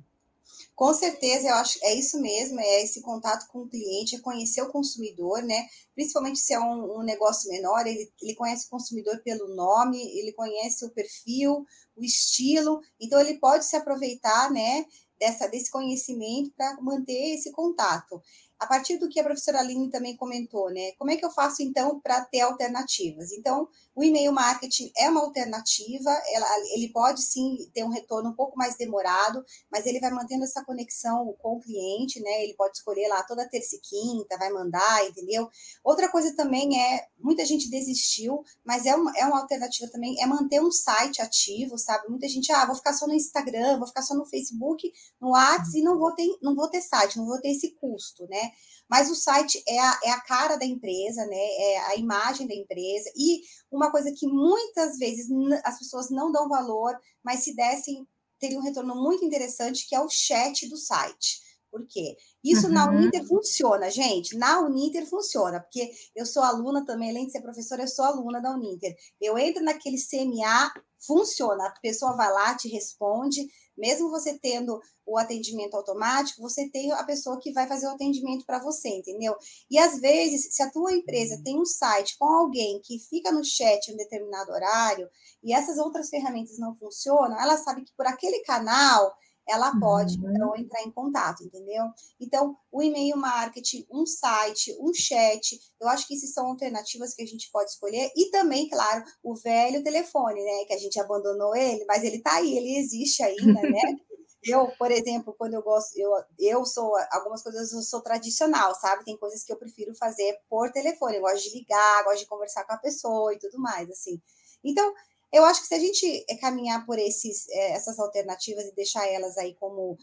Com 0.84 0.94
certeza, 0.94 1.48
eu 1.48 1.56
acho 1.56 1.80
é 1.82 1.94
isso 1.94 2.20
mesmo, 2.20 2.60
é 2.60 2.84
esse 2.84 3.00
contato 3.02 3.48
com 3.48 3.60
o 3.60 3.70
cliente, 3.70 4.18
é 4.18 4.20
conhecer 4.20 4.62
o 4.64 4.70
consumidor, 4.70 5.42
né? 5.42 5.66
Principalmente 5.96 6.40
se 6.40 6.54
é 6.54 6.60
um, 6.60 7.00
um 7.00 7.04
negócio 7.04 7.50
menor, 7.50 7.88
ele, 7.88 8.12
ele 8.22 8.36
conhece 8.36 8.68
o 8.68 8.70
consumidor 8.70 9.18
pelo 9.24 9.56
nome, 9.56 9.98
ele 10.20 10.34
conhece 10.34 10.84
o 10.84 10.90
perfil, 10.90 11.66
o 11.96 12.04
estilo, 12.04 12.82
então 13.00 13.18
ele 13.22 13.40
pode 13.40 13.64
se 13.64 13.78
aproveitar, 13.78 14.52
né? 14.52 14.86
Dessa, 15.18 15.48
desse 15.48 15.72
conhecimento 15.72 16.52
para 16.52 16.76
manter 16.82 17.34
esse 17.34 17.50
contato 17.54 18.22
a 18.60 18.66
partir 18.66 18.98
do 18.98 19.10
que 19.10 19.20
a 19.20 19.24
professora 19.24 19.60
Aline 19.60 19.90
também 19.90 20.16
comentou, 20.16 20.70
né? 20.70 20.92
Como 20.94 21.12
é 21.12 21.18
que 21.18 21.26
eu 21.26 21.32
faço 21.32 21.62
então 21.62 22.00
para 22.00 22.24
ter 22.26 22.42
alternativas? 22.42 23.32
Então, 23.32 23.68
o 23.96 24.04
e-mail 24.04 24.32
marketing 24.32 24.92
é 24.98 25.10
uma 25.10 25.22
alternativa, 25.22 26.10
ela, 26.34 26.48
ele 26.76 26.92
pode 26.92 27.22
sim 27.22 27.58
ter 27.74 27.84
um 27.84 27.90
retorno 27.90 28.30
um 28.30 28.36
pouco 28.36 28.58
mais 28.58 28.76
demorado, 28.76 29.44
mas 29.72 29.86
ele 29.86 30.00
vai 30.00 30.12
mantendo 30.12 30.44
essa 30.44 30.64
conexão 30.64 31.36
com 31.40 31.58
o 31.58 31.60
cliente, 31.60 32.20
né? 32.22 32.44
Ele 32.44 32.56
pode 32.56 32.78
escolher 32.78 33.08
lá 33.08 33.22
toda 33.24 33.48
terça 33.48 33.76
e 33.76 33.80
quinta, 33.80 34.38
vai 34.38 34.50
mandar, 34.50 35.06
entendeu? 35.08 35.50
Outra 35.84 36.10
coisa 36.10 36.36
também 36.36 36.82
é, 36.82 37.06
muita 37.20 37.46
gente 37.46 37.70
desistiu, 37.70 38.44
mas 38.66 38.86
é 38.86 38.96
uma, 38.96 39.12
é 39.18 39.26
uma 39.26 39.42
alternativa 39.42 39.92
também, 39.92 40.22
é 40.22 40.26
manter 40.26 40.62
um 40.62 40.72
site 40.72 41.22
ativo, 41.22 41.78
sabe? 41.78 42.10
Muita 42.10 42.28
gente, 42.28 42.52
ah, 42.52 42.66
vou 42.66 42.76
ficar 42.76 42.94
só 42.94 43.06
no 43.06 43.14
Instagram, 43.14 43.78
vou 43.78 43.88
ficar 43.88 44.02
só 44.02 44.16
no 44.16 44.26
Facebook, 44.26 44.92
no 45.20 45.32
WhatsApp 45.32 45.78
e 45.78 45.84
não 45.84 45.98
vou 45.98 46.14
ter, 46.14 46.28
não 46.42 46.56
vou 46.56 46.70
ter 46.70 46.82
site, 46.82 47.18
não 47.18 47.26
vou 47.26 47.40
ter 47.40 47.50
esse 47.50 47.72
custo, 47.76 48.28
né? 48.28 48.43
Mas 48.90 49.10
o 49.10 49.16
site 49.16 49.64
é 49.68 49.80
a, 49.80 50.00
é 50.04 50.12
a 50.12 50.22
cara 50.22 50.56
da 50.56 50.66
empresa, 50.66 51.26
né? 51.26 51.36
É 51.36 51.80
a 51.88 51.96
imagem 51.96 52.48
da 52.48 52.54
empresa. 52.54 53.12
E 53.16 53.42
uma 53.72 53.92
coisa 53.92 54.12
que 54.12 54.28
muitas 54.28 54.98
vezes 54.98 55.28
as 55.64 55.80
pessoas 55.80 56.10
não 56.10 56.32
dão 56.32 56.48
valor, 56.48 56.98
mas 57.24 57.40
se 57.40 57.56
dessem, 57.56 58.08
teria 58.40 58.60
um 58.60 58.64
retorno 58.64 58.96
muito 58.96 59.26
interessante, 59.26 59.88
que 59.88 59.96
é 59.96 60.02
o 60.02 60.10
chat 60.10 60.68
do 60.70 60.78
site. 60.78 61.42
Por 61.74 61.88
quê? 61.88 62.16
Isso 62.44 62.68
uhum. 62.68 62.74
na 62.74 62.88
Uninter 62.88 63.26
funciona, 63.26 63.90
gente. 63.90 64.38
Na 64.38 64.62
Uninter 64.62 65.10
funciona, 65.10 65.60
porque 65.60 65.92
eu 66.16 66.24
sou 66.24 66.44
aluna 66.44 66.86
também, 66.86 67.10
além 67.10 67.26
de 67.26 67.32
ser 67.32 67.42
professora, 67.42 67.82
eu 67.82 67.88
sou 67.88 68.06
aluna 68.06 68.40
da 68.40 68.54
Uninter. 68.54 68.96
Eu 69.20 69.40
entro 69.40 69.64
naquele 69.64 69.98
CMA, 69.98 70.72
funciona. 71.00 71.66
A 71.66 71.80
pessoa 71.82 72.16
vai 72.16 72.32
lá, 72.32 72.56
te 72.56 72.68
responde, 72.68 73.48
mesmo 73.76 74.12
você 74.12 74.38
tendo 74.38 74.80
o 75.04 75.18
atendimento 75.18 75.76
automático, 75.76 76.44
você 76.44 76.70
tem 76.70 76.92
a 76.92 77.04
pessoa 77.04 77.40
que 77.40 77.52
vai 77.52 77.68
fazer 77.68 77.88
o 77.88 77.96
atendimento 77.96 78.46
para 78.46 78.60
você, 78.60 78.90
entendeu? 78.90 79.36
E 79.68 79.80
às 79.80 80.00
vezes, 80.00 80.54
se 80.54 80.62
a 80.62 80.70
tua 80.70 80.94
empresa 80.94 81.42
tem 81.44 81.60
um 81.60 81.66
site 81.66 82.16
com 82.20 82.26
alguém 82.26 82.80
que 82.84 83.00
fica 83.00 83.32
no 83.32 83.44
chat 83.44 83.88
em 83.88 83.96
um 83.96 83.98
determinado 83.98 84.52
horário 84.52 85.10
e 85.44 85.52
essas 85.52 85.80
outras 85.80 86.10
ferramentas 86.10 86.60
não 86.60 86.76
funcionam, 86.76 87.42
ela 87.42 87.58
sabe 87.58 87.84
que 87.84 87.92
por 87.98 88.06
aquele 88.06 88.42
canal 88.42 89.12
ela 89.48 89.78
pode 89.80 90.18
uhum. 90.18 90.32
então 90.32 90.56
entrar 90.56 90.82
em 90.84 90.92
contato, 90.92 91.44
entendeu? 91.44 91.84
Então, 92.20 92.58
o 92.72 92.82
e-mail 92.82 93.18
marketing, 93.18 93.86
um 93.92 94.06
site, 94.06 94.76
um 94.80 94.94
chat, 94.94 95.60
eu 95.80 95.88
acho 95.88 96.08
que 96.08 96.16
essas 96.16 96.34
são 96.34 96.48
alternativas 96.48 97.14
que 97.14 97.22
a 97.22 97.26
gente 97.26 97.50
pode 97.52 97.72
escolher 97.72 98.12
e 98.16 98.30
também, 98.32 98.70
claro, 98.70 99.04
o 99.22 99.36
velho 99.36 99.84
telefone, 99.84 100.44
né, 100.44 100.66
que 100.66 100.74
a 100.74 100.80
gente 100.80 101.00
abandonou 101.00 101.56
ele, 101.56 101.86
mas 101.86 102.04
ele 102.04 102.20
tá 102.22 102.36
aí, 102.36 102.58
ele 102.58 102.78
existe 102.78 103.22
ainda, 103.24 103.62
né? 103.62 103.82
Eu, 104.46 104.68
por 104.78 104.92
exemplo, 104.92 105.34
quando 105.38 105.54
eu 105.54 105.62
gosto, 105.62 105.98
eu, 105.98 106.12
eu 106.38 106.66
sou, 106.66 106.94
algumas 107.12 107.42
coisas 107.42 107.72
eu 107.72 107.82
sou 107.82 108.02
tradicional, 108.02 108.76
sabe? 108.76 109.06
Tem 109.06 109.18
coisas 109.18 109.42
que 109.42 109.54
eu 109.54 109.58
prefiro 109.58 109.96
fazer 109.96 110.38
por 110.50 110.70
telefone, 110.70 111.16
eu 111.16 111.22
gosto 111.22 111.44
de 111.44 111.58
ligar, 111.58 112.04
gosto 112.04 112.20
de 112.20 112.28
conversar 112.28 112.66
com 112.66 112.74
a 112.74 112.78
pessoa 112.78 113.34
e 113.34 113.40
tudo 113.40 113.58
mais, 113.58 113.90
assim. 113.90 114.22
Então, 114.62 114.94
eu 115.34 115.44
acho 115.46 115.62
que 115.62 115.68
se 115.68 115.74
a 115.74 115.80
gente 115.80 116.26
eh, 116.30 116.38
caminhar 116.38 116.86
por 116.86 117.00
esses, 117.00 117.50
eh, 117.50 117.72
essas 117.72 117.98
alternativas 117.98 118.66
e 118.66 118.76
deixar 118.76 119.08
elas 119.08 119.36
aí 119.36 119.56
como 119.56 119.98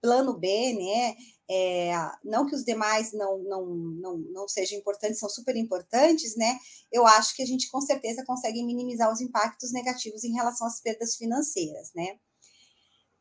plano 0.00 0.38
B, 0.38 0.48
né? 0.74 1.16
É, 1.50 1.92
não 2.24 2.46
que 2.46 2.54
os 2.54 2.64
demais 2.64 3.12
não, 3.12 3.38
não, 3.38 3.66
não, 3.66 4.18
não 4.18 4.48
sejam 4.48 4.78
importantes, 4.78 5.18
são 5.18 5.28
super 5.28 5.56
importantes, 5.56 6.36
né? 6.36 6.56
Eu 6.92 7.04
acho 7.04 7.34
que 7.34 7.42
a 7.42 7.46
gente 7.46 7.68
com 7.70 7.80
certeza 7.80 8.24
consegue 8.24 8.64
minimizar 8.64 9.12
os 9.12 9.20
impactos 9.20 9.72
negativos 9.72 10.22
em 10.22 10.32
relação 10.32 10.66
às 10.66 10.80
perdas 10.80 11.16
financeiras, 11.16 11.90
né? 11.94 12.18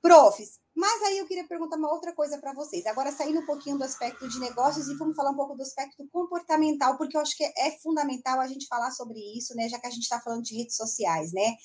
Profs, 0.02 0.60
mas 0.76 1.02
aí 1.04 1.20
eu 1.20 1.26
queria 1.26 1.48
perguntar 1.48 1.78
uma 1.78 1.92
outra 1.92 2.14
coisa 2.14 2.38
para 2.38 2.54
vocês. 2.54 2.86
Agora, 2.86 3.12
saindo 3.12 3.40
um 3.40 3.46
pouquinho 3.46 3.78
do 3.78 3.84
aspecto 3.86 4.28
de 4.28 4.40
negócios 4.40 4.90
e 4.90 4.96
vamos 4.96 5.16
falar 5.16 5.32
um 5.32 5.36
pouco 5.36 5.56
do 5.56 5.62
aspecto 5.62 6.06
comportamental, 6.12 6.98
porque 6.98 7.16
eu 7.16 7.22
acho 7.22 7.36
que 7.38 7.44
é 7.44 7.72
fundamental 7.82 8.42
a 8.42 8.48
gente 8.48 8.68
falar 8.68 8.92
sobre 8.92 9.18
isso, 9.38 9.56
né? 9.56 9.70
Já 9.70 9.80
que 9.80 9.88
a 9.88 9.90
gente 9.90 10.04
está 10.04 10.20
falando 10.20 10.44
de 10.44 10.58
redes 10.58 10.76
sociais, 10.76 11.32
né? 11.32 11.56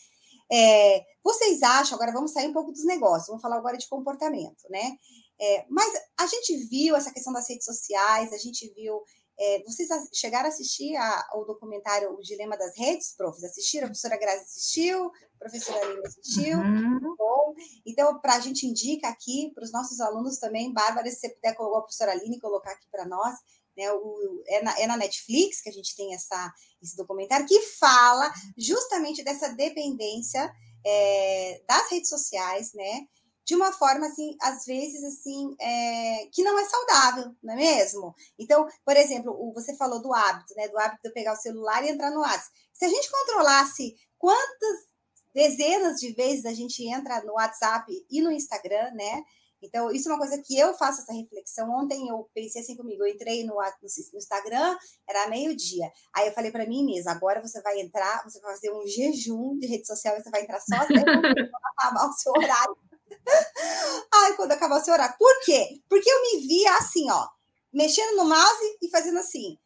É, 0.52 1.04
vocês 1.24 1.62
acham, 1.62 1.96
agora 1.96 2.12
vamos 2.12 2.32
sair 2.32 2.48
um 2.48 2.52
pouco 2.52 2.72
dos 2.72 2.84
negócios, 2.84 3.26
vamos 3.26 3.42
falar 3.42 3.56
agora 3.56 3.76
de 3.76 3.88
comportamento, 3.88 4.62
né? 4.68 4.96
É, 5.40 5.64
mas 5.68 5.92
a 6.18 6.26
gente 6.26 6.56
viu 6.68 6.94
essa 6.94 7.12
questão 7.12 7.32
das 7.32 7.48
redes 7.48 7.64
sociais, 7.64 8.32
a 8.32 8.36
gente 8.36 8.72
viu 8.74 9.00
é, 9.40 9.62
vocês 9.64 9.88
chegaram 10.12 10.44
a 10.44 10.48
assistir 10.48 10.94
ao 11.30 11.46
documentário 11.46 12.12
O 12.12 12.20
Dilema 12.20 12.58
das 12.58 12.76
Redes, 12.76 13.14
profs? 13.16 13.42
Assistiram? 13.42 13.86
A 13.86 13.88
professora 13.88 14.18
Grazi 14.18 14.42
assistiu, 14.42 15.06
a 15.06 15.38
professora 15.38 15.80
Aline 15.80 16.06
assistiu. 16.06 16.58
Uhum. 16.58 17.16
Bom, 17.16 17.54
então, 17.86 18.20
para 18.20 18.34
a 18.34 18.40
gente 18.40 18.66
indica 18.66 19.08
aqui 19.08 19.50
para 19.54 19.64
os 19.64 19.72
nossos 19.72 19.98
alunos 19.98 20.36
também, 20.38 20.70
Bárbara, 20.74 21.08
se 21.08 21.20
você 21.20 21.30
puder 21.30 21.54
colocar 21.54 21.78
a 21.78 21.82
professora 21.82 22.12
Aline 22.12 22.38
colocar 22.38 22.72
aqui 22.72 22.86
para 22.90 23.06
nós, 23.06 23.34
né, 23.74 23.90
o, 23.90 24.42
é, 24.46 24.62
na, 24.62 24.78
é 24.78 24.86
na 24.86 24.98
Netflix 24.98 25.62
que 25.62 25.70
a 25.70 25.72
gente 25.72 25.96
tem 25.96 26.14
essa, 26.14 26.52
esse 26.82 26.94
documentário 26.94 27.46
que 27.46 27.62
fala 27.78 28.30
justamente 28.58 29.24
dessa 29.24 29.48
dependência 29.54 30.52
é, 30.84 31.62
das 31.66 31.90
redes 31.90 32.10
sociais, 32.10 32.74
né? 32.74 33.06
De 33.44 33.54
uma 33.54 33.72
forma 33.72 34.06
assim, 34.06 34.36
às 34.40 34.64
vezes 34.64 35.02
assim, 35.02 35.54
é, 35.60 36.26
que 36.32 36.42
não 36.42 36.58
é 36.58 36.64
saudável, 36.64 37.34
não 37.42 37.54
é 37.54 37.56
mesmo? 37.56 38.14
Então, 38.38 38.66
por 38.84 38.96
exemplo, 38.96 39.52
você 39.54 39.76
falou 39.76 40.00
do 40.00 40.12
hábito, 40.14 40.54
né? 40.56 40.68
Do 40.68 40.78
hábito 40.78 41.00
de 41.04 41.12
pegar 41.12 41.32
o 41.32 41.40
celular 41.40 41.84
e 41.84 41.90
entrar 41.90 42.10
no 42.10 42.20
WhatsApp. 42.20 42.50
Se 42.72 42.84
a 42.84 42.88
gente 42.88 43.10
controlasse 43.10 43.96
quantas 44.18 44.90
dezenas 45.34 45.98
de 45.98 46.12
vezes 46.12 46.44
a 46.44 46.52
gente 46.52 46.86
entra 46.86 47.22
no 47.24 47.34
WhatsApp 47.34 47.90
e 48.10 48.20
no 48.20 48.30
Instagram, 48.30 48.92
né? 48.92 49.22
Então, 49.62 49.90
isso 49.90 50.08
é 50.08 50.12
uma 50.12 50.18
coisa 50.18 50.42
que 50.42 50.58
eu 50.58 50.72
faço 50.74 51.02
essa 51.02 51.12
reflexão. 51.12 51.70
Ontem 51.70 52.08
eu 52.08 52.28
pensei 52.34 52.62
assim 52.62 52.76
comigo, 52.76 53.02
eu 53.02 53.12
entrei 53.12 53.44
no, 53.44 53.56
no 53.56 54.18
Instagram, 54.18 54.76
era 55.08 55.28
meio-dia. 55.28 55.90
Aí 56.14 56.28
eu 56.28 56.32
falei 56.32 56.50
para 56.50 56.66
mim 56.66 56.84
mesma, 56.84 57.12
agora 57.12 57.42
você 57.42 57.60
vai 57.60 57.78
entrar, 57.78 58.24
você 58.24 58.40
vai 58.40 58.54
fazer 58.54 58.72
um 58.72 58.86
jejum 58.86 59.58
de 59.58 59.66
rede 59.66 59.86
social, 59.86 60.16
você 60.16 60.30
vai 60.30 60.42
entrar 60.42 60.60
só 60.60 60.76
até 60.76 60.94
acabar 61.76 62.08
o 62.08 62.12
seu 62.12 62.32
horário 62.32 62.76
Ai, 64.12 64.36
quando 64.36 64.52
acabar 64.52 64.80
seu 64.80 64.94
horário. 64.94 65.14
Por 65.18 65.40
quê? 65.44 65.80
Porque 65.88 66.10
eu 66.10 66.22
me 66.22 66.46
via 66.46 66.76
assim, 66.76 67.10
ó, 67.10 67.28
mexendo 67.72 68.16
no 68.16 68.24
mouse 68.24 68.78
e 68.82 68.90
fazendo 68.90 69.18
assim. 69.18 69.58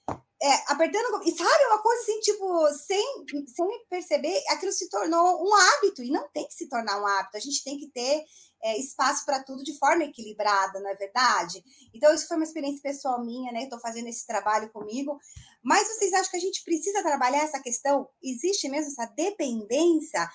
É, 0.43 0.73
apertando, 0.73 1.23
e 1.25 1.31
sabe, 1.31 1.65
uma 1.67 1.81
coisa 1.83 2.03
assim, 2.03 2.21
tipo, 2.21 2.69
sem, 2.75 3.25
sem 3.47 3.87
perceber, 3.89 4.43
aquilo 4.51 4.73
se 4.73 4.91
tornou 4.91 5.43
um 5.43 5.55
hábito, 5.55 6.03
e 6.03 6.11
não 6.11 6.29
tem 6.35 6.47
que 6.47 6.53
se 6.53 6.69
tornar 6.69 7.01
um 7.01 7.07
hábito, 7.07 7.39
a 7.39 7.41
gente 7.41 7.65
tem 7.65 7.79
que 7.79 7.89
ter 7.91 8.23
é, 8.65 8.79
espaço 8.79 9.27
para 9.27 9.45
tudo 9.45 9.63
de 9.63 9.77
forma 9.79 10.05
equilibrada, 10.05 10.81
não 10.81 10.89
é 10.89 10.95
verdade? 10.95 11.63
Então, 11.93 12.15
isso 12.15 12.27
foi 12.27 12.39
uma 12.39 12.45
experiência 12.45 12.81
pessoal 12.83 13.23
minha, 13.23 13.53
né? 13.53 13.65
Estou 13.65 13.79
fazendo 13.79 14.09
esse 14.09 14.27
trabalho 14.27 14.71
comigo. 14.71 15.19
Mas 15.63 15.87
vocês 15.87 16.13
acham 16.15 16.31
que 16.31 16.39
a 16.39 16.41
gente 16.41 16.65
precisa 16.65 17.03
trabalhar 17.03 17.45
essa 17.45 17.61
questão? 17.61 18.09
Existe 18.23 18.69
mesmo 18.71 18.91
essa 18.91 19.13
dependência 19.15 20.29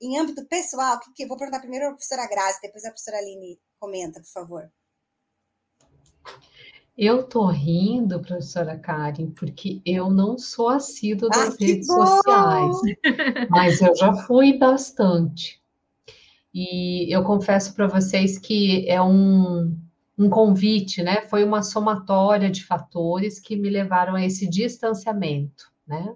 em 0.00 0.18
âmbito 0.18 0.46
pessoal, 0.46 0.98
que, 1.00 1.12
que 1.12 1.26
vou 1.26 1.36
perguntar 1.36 1.60
primeiro 1.60 1.86
a 1.86 1.90
professora 1.90 2.26
Grazi, 2.26 2.60
depois 2.62 2.84
a 2.84 2.88
professora 2.90 3.18
Aline 3.18 3.60
comenta, 3.78 4.20
por 4.20 4.30
favor. 4.30 4.72
Eu 6.96 7.22
tô 7.22 7.46
rindo, 7.46 8.20
professora 8.20 8.78
Karen, 8.78 9.30
porque 9.30 9.80
eu 9.84 10.10
não 10.10 10.38
sou 10.38 10.68
assídua 10.68 11.28
ah, 11.32 11.38
das 11.38 11.56
redes 11.58 11.86
bom! 11.86 12.06
sociais, 12.06 12.76
mas 13.50 13.80
eu 13.80 13.94
já 13.96 14.14
fui 14.24 14.56
bastante. 14.58 15.59
E 16.52 17.14
eu 17.14 17.22
confesso 17.22 17.74
para 17.74 17.86
vocês 17.86 18.38
que 18.38 18.88
é 18.88 19.00
um, 19.00 19.76
um 20.18 20.28
convite, 20.28 21.02
né? 21.02 21.22
Foi 21.22 21.44
uma 21.44 21.62
somatória 21.62 22.50
de 22.50 22.64
fatores 22.64 23.38
que 23.38 23.56
me 23.56 23.70
levaram 23.70 24.14
a 24.14 24.24
esse 24.24 24.48
distanciamento, 24.48 25.70
né? 25.86 26.14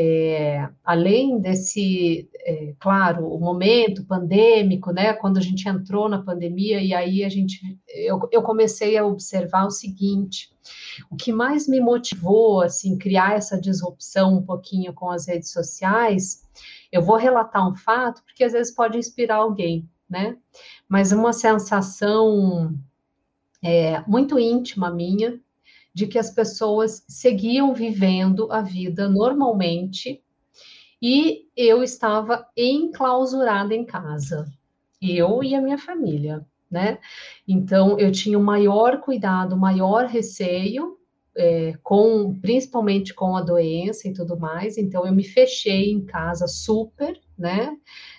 É, 0.00 0.68
além 0.84 1.40
desse, 1.40 2.30
é, 2.46 2.72
claro, 2.78 3.26
o 3.26 3.40
momento 3.40 4.04
pandêmico, 4.04 4.92
né, 4.92 5.12
quando 5.12 5.38
a 5.38 5.40
gente 5.40 5.68
entrou 5.68 6.08
na 6.08 6.22
pandemia, 6.22 6.80
e 6.80 6.94
aí 6.94 7.24
a 7.24 7.28
gente, 7.28 7.60
eu, 7.88 8.20
eu 8.30 8.40
comecei 8.40 8.96
a 8.96 9.04
observar 9.04 9.66
o 9.66 9.72
seguinte, 9.72 10.52
o 11.10 11.16
que 11.16 11.32
mais 11.32 11.66
me 11.66 11.80
motivou, 11.80 12.60
assim, 12.60 12.96
criar 12.96 13.34
essa 13.36 13.60
disrupção 13.60 14.38
um 14.38 14.42
pouquinho 14.42 14.92
com 14.92 15.10
as 15.10 15.26
redes 15.26 15.50
sociais, 15.50 16.44
eu 16.90 17.02
vou 17.02 17.16
relatar 17.16 17.68
um 17.68 17.74
fato, 17.74 18.22
porque 18.24 18.44
às 18.44 18.52
vezes 18.52 18.74
pode 18.74 18.98
inspirar 18.98 19.36
alguém, 19.36 19.88
né, 20.08 20.36
mas 20.88 21.12
uma 21.12 21.32
sensação 21.32 22.74
é, 23.62 24.00
muito 24.06 24.38
íntima 24.38 24.90
minha, 24.90 25.38
de 25.92 26.06
que 26.06 26.18
as 26.18 26.30
pessoas 26.30 27.04
seguiam 27.08 27.74
vivendo 27.74 28.52
a 28.52 28.60
vida 28.60 29.08
normalmente 29.08 30.22
e 31.00 31.46
eu 31.56 31.82
estava 31.82 32.46
enclausurada 32.56 33.74
em 33.74 33.84
casa, 33.84 34.46
eu 35.00 35.42
e 35.42 35.54
a 35.54 35.60
minha 35.60 35.78
família, 35.78 36.44
né? 36.70 36.98
Então 37.46 37.98
eu 37.98 38.10
tinha 38.12 38.38
o 38.38 38.42
maior 38.42 39.00
cuidado, 39.00 39.54
o 39.54 39.58
maior 39.58 40.06
receio 40.06 40.97
é, 41.38 41.74
com 41.84 42.34
principalmente 42.40 43.14
com 43.14 43.36
a 43.36 43.42
doença 43.42 44.08
e 44.08 44.12
tudo 44.12 44.36
mais, 44.36 44.76
então 44.76 45.06
eu 45.06 45.12
me 45.14 45.22
fechei 45.22 45.92
em 45.92 46.04
casa 46.04 46.48
super, 46.48 47.18
né? 47.38 47.76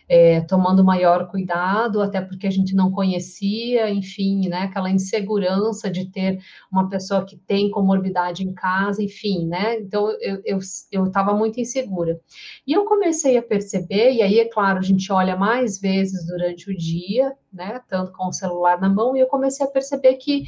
É, 0.07 0.41
tomando 0.41 0.83
maior 0.83 1.27
cuidado, 1.27 2.01
até 2.01 2.19
porque 2.21 2.47
a 2.47 2.49
gente 2.49 2.73
não 2.73 2.89
conhecia, 2.91 3.89
enfim, 3.91 4.47
né? 4.47 4.59
Aquela 4.59 4.89
insegurança 4.89 5.91
de 5.91 6.09
ter 6.09 6.39
uma 6.71 6.87
pessoa 6.87 7.25
que 7.25 7.35
tem 7.35 7.69
comorbidade 7.69 8.41
em 8.43 8.53
casa, 8.53 9.03
enfim, 9.03 9.45
né? 9.45 9.77
Então 9.79 10.09
eu 10.45 10.57
estava 10.57 11.31
eu, 11.31 11.35
eu 11.35 11.37
muito 11.37 11.59
insegura. 11.59 12.19
E 12.65 12.71
eu 12.71 12.85
comecei 12.85 13.37
a 13.37 13.43
perceber, 13.43 14.13
e 14.13 14.21
aí, 14.21 14.39
é 14.39 14.45
claro, 14.45 14.79
a 14.79 14.81
gente 14.81 15.11
olha 15.11 15.35
mais 15.35 15.77
vezes 15.77 16.25
durante 16.25 16.71
o 16.71 16.75
dia, 16.75 17.33
né? 17.51 17.81
Tanto 17.89 18.13
com 18.13 18.29
o 18.29 18.33
celular 18.33 18.79
na 18.79 18.87
mão, 18.87 19.15
e 19.15 19.19
eu 19.19 19.27
comecei 19.27 19.65
a 19.65 19.69
perceber 19.69 20.15
que 20.15 20.45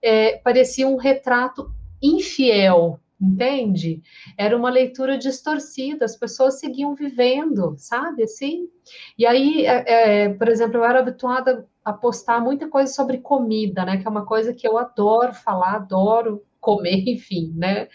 é, 0.00 0.36
parecia 0.38 0.86
um 0.86 0.96
retrato 0.96 1.70
infiel, 2.02 3.00
entende? 3.20 4.02
Era 4.36 4.56
uma 4.56 4.70
leitura 4.70 5.16
distorcida, 5.16 6.04
as 6.04 6.16
pessoas 6.16 6.58
seguiam 6.58 6.94
vivendo, 6.94 7.74
sabe, 7.78 8.24
assim? 8.24 8.68
E 9.16 9.24
aí, 9.24 9.64
é, 9.64 10.24
é, 10.24 10.28
por 10.30 10.48
exemplo, 10.48 10.78
eu 10.78 10.84
era 10.84 10.98
habituada 10.98 11.68
a 11.84 11.92
postar 11.92 12.40
muita 12.40 12.68
coisa 12.68 12.92
sobre 12.92 13.18
comida, 13.18 13.84
né, 13.84 13.96
que 13.98 14.06
é 14.06 14.10
uma 14.10 14.26
coisa 14.26 14.52
que 14.54 14.66
eu 14.66 14.78
adoro 14.78 15.32
falar, 15.34 15.74
adoro 15.76 16.42
comer, 16.60 17.04
enfim, 17.08 17.52
né? 17.56 17.88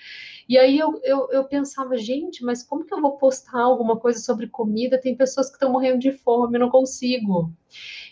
E 0.47 0.57
aí 0.57 0.79
eu, 0.79 0.99
eu, 1.03 1.27
eu, 1.31 1.43
pensava, 1.43 1.97
gente, 1.97 2.43
mas 2.43 2.63
como 2.63 2.85
que 2.85 2.93
eu 2.93 3.01
vou 3.01 3.17
postar 3.17 3.59
alguma 3.59 3.97
coisa 3.97 4.19
sobre 4.19 4.47
comida? 4.47 4.99
Tem 4.99 5.15
pessoas 5.15 5.47
que 5.47 5.55
estão 5.55 5.71
morrendo 5.71 5.99
de 5.99 6.11
fome, 6.11 6.57
não 6.57 6.69
consigo. 6.69 7.51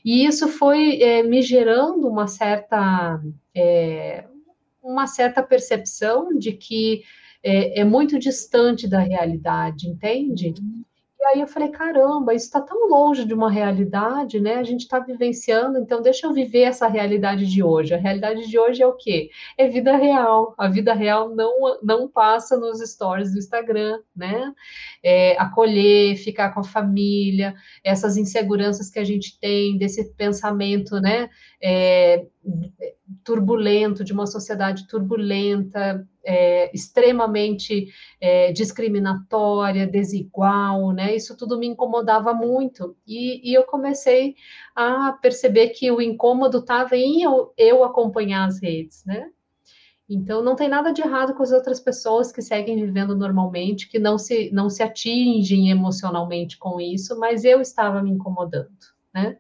E 0.04 0.26
isso 0.26 0.50
foi 0.50 1.02
é, 1.02 1.24
me 1.24 1.42
gerando 1.42 2.08
uma 2.08 2.28
certa, 2.28 3.22
é, 3.56 4.26
uma 4.86 5.08
certa 5.08 5.42
percepção 5.42 6.38
de 6.38 6.54
que 6.54 7.04
é, 7.44 7.82
é 7.82 7.84
muito 7.84 8.18
distante 8.20 8.88
da 8.88 9.00
realidade, 9.00 9.90
entende? 9.90 10.54
E 11.20 11.28
aí 11.28 11.42
eu 11.42 11.48
falei, 11.48 11.70
caramba, 11.70 12.36
isso 12.36 12.46
está 12.46 12.62
tão 12.62 12.88
longe 12.88 13.26
de 13.26 13.34
uma 13.34 13.50
realidade, 13.50 14.40
né? 14.40 14.56
A 14.58 14.64
gente 14.64 14.82
está 14.82 15.00
vivenciando, 15.00 15.80
então 15.80 16.00
deixa 16.00 16.28
eu 16.28 16.34
viver 16.34 16.62
essa 16.62 16.88
realidade 16.88 17.48
de 17.48 17.64
hoje. 17.64 17.96
A 17.96 17.98
realidade 17.98 18.48
de 18.48 18.60
hoje 18.60 18.84
é 18.84 18.88
o 18.88 18.94
quê? 18.94 19.32
É 19.58 19.68
vida 19.68 19.96
real. 19.98 20.54
A 20.56 20.68
vida 20.68 20.94
real 20.94 21.34
não, 21.34 21.80
não 21.82 22.08
passa 22.08 22.58
nos 22.58 22.80
stories 22.80 23.32
do 23.32 23.40
Instagram, 23.40 24.00
né? 24.16 24.54
É, 25.02 25.36
acolher, 25.40 26.16
ficar 26.18 26.54
com 26.54 26.60
a 26.60 26.64
família, 26.64 27.56
essas 27.84 28.18
inseguranças 28.18 28.92
que 28.92 29.00
a 29.00 29.04
gente 29.04 29.40
tem, 29.40 29.80
desse 29.80 30.14
pensamento, 30.14 31.02
né? 31.02 31.28
É, 31.60 32.24
turbulento, 33.24 34.04
de 34.04 34.14
uma 34.14 34.28
sociedade 34.28 34.88
turbulenta, 34.88 36.08
é, 36.24 36.72
extremamente 36.74 37.88
é, 38.20 38.52
discriminatória, 38.52 39.88
desigual, 39.88 40.92
né? 40.92 41.16
Isso 41.16 41.36
tudo 41.36 41.58
me 41.58 41.68
incomodava 41.68 42.34
muito. 42.34 42.96
E, 43.06 43.50
e 43.50 43.54
eu 43.54 43.64
comecei 43.64 44.36
a 44.76 45.14
perceber 45.14 45.70
que 45.70 45.92
o 45.92 46.02
incômodo 46.02 46.60
estava 46.60 46.96
em 46.96 47.24
eu, 47.24 47.54
eu 47.58 47.84
acompanhar 47.84 48.46
as 48.46 48.62
redes, 48.62 49.04
né? 49.06 49.30
Então, 50.08 50.44
não 50.44 50.56
tem 50.56 50.70
nada 50.70 50.92
de 50.92 51.02
errado 51.02 51.34
com 51.34 51.42
as 51.42 51.52
outras 51.52 51.80
pessoas 51.80 52.32
que 52.32 52.40
seguem 52.40 52.76
vivendo 52.76 53.16
normalmente, 53.16 53.90
que 53.90 53.98
não 53.98 54.20
se, 54.20 54.52
não 54.52 54.70
se 54.70 54.84
atingem 54.84 55.72
emocionalmente 55.72 56.60
com 56.60 56.80
isso, 56.80 57.20
mas 57.20 57.44
eu 57.44 57.60
estava 57.60 58.04
me 58.04 58.12
incomodando 58.12 58.95
né? 59.16 59.38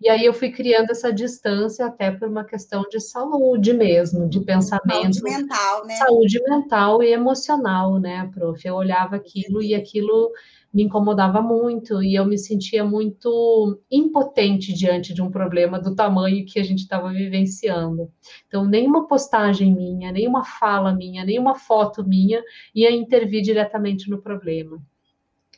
E 0.00 0.08
aí 0.08 0.24
eu 0.24 0.32
fui 0.32 0.50
criando 0.50 0.90
essa 0.90 1.12
distância 1.12 1.84
até 1.84 2.10
por 2.10 2.28
uma 2.28 2.44
questão 2.44 2.82
de 2.90 2.98
saúde 2.98 3.74
mesmo, 3.74 4.26
de 4.26 4.40
pensamento. 4.40 5.16
Saúde 5.16 5.22
mental, 5.22 5.86
né? 5.86 5.94
Saúde 5.96 6.42
mental 6.48 7.02
e 7.02 7.12
emocional, 7.12 8.00
né, 8.00 8.30
prof? 8.32 8.66
Eu 8.66 8.74
olhava 8.74 9.16
aquilo 9.16 9.62
e 9.62 9.74
aquilo 9.74 10.32
me 10.72 10.82
incomodava 10.82 11.42
muito 11.42 12.02
e 12.02 12.14
eu 12.14 12.24
me 12.24 12.38
sentia 12.38 12.84
muito 12.84 13.78
impotente 13.90 14.72
diante 14.72 15.12
de 15.12 15.20
um 15.20 15.30
problema 15.30 15.78
do 15.78 15.94
tamanho 15.94 16.46
que 16.46 16.58
a 16.58 16.62
gente 16.62 16.80
estava 16.80 17.10
vivenciando. 17.10 18.10
Então, 18.46 18.64
nenhuma 18.64 19.06
postagem 19.06 19.74
minha, 19.74 20.10
nenhuma 20.10 20.44
fala 20.44 20.94
minha, 20.94 21.24
nenhuma 21.24 21.54
foto 21.54 22.06
minha 22.06 22.42
ia 22.74 22.90
intervir 22.90 23.42
diretamente 23.42 24.08
no 24.08 24.22
problema. 24.22 24.82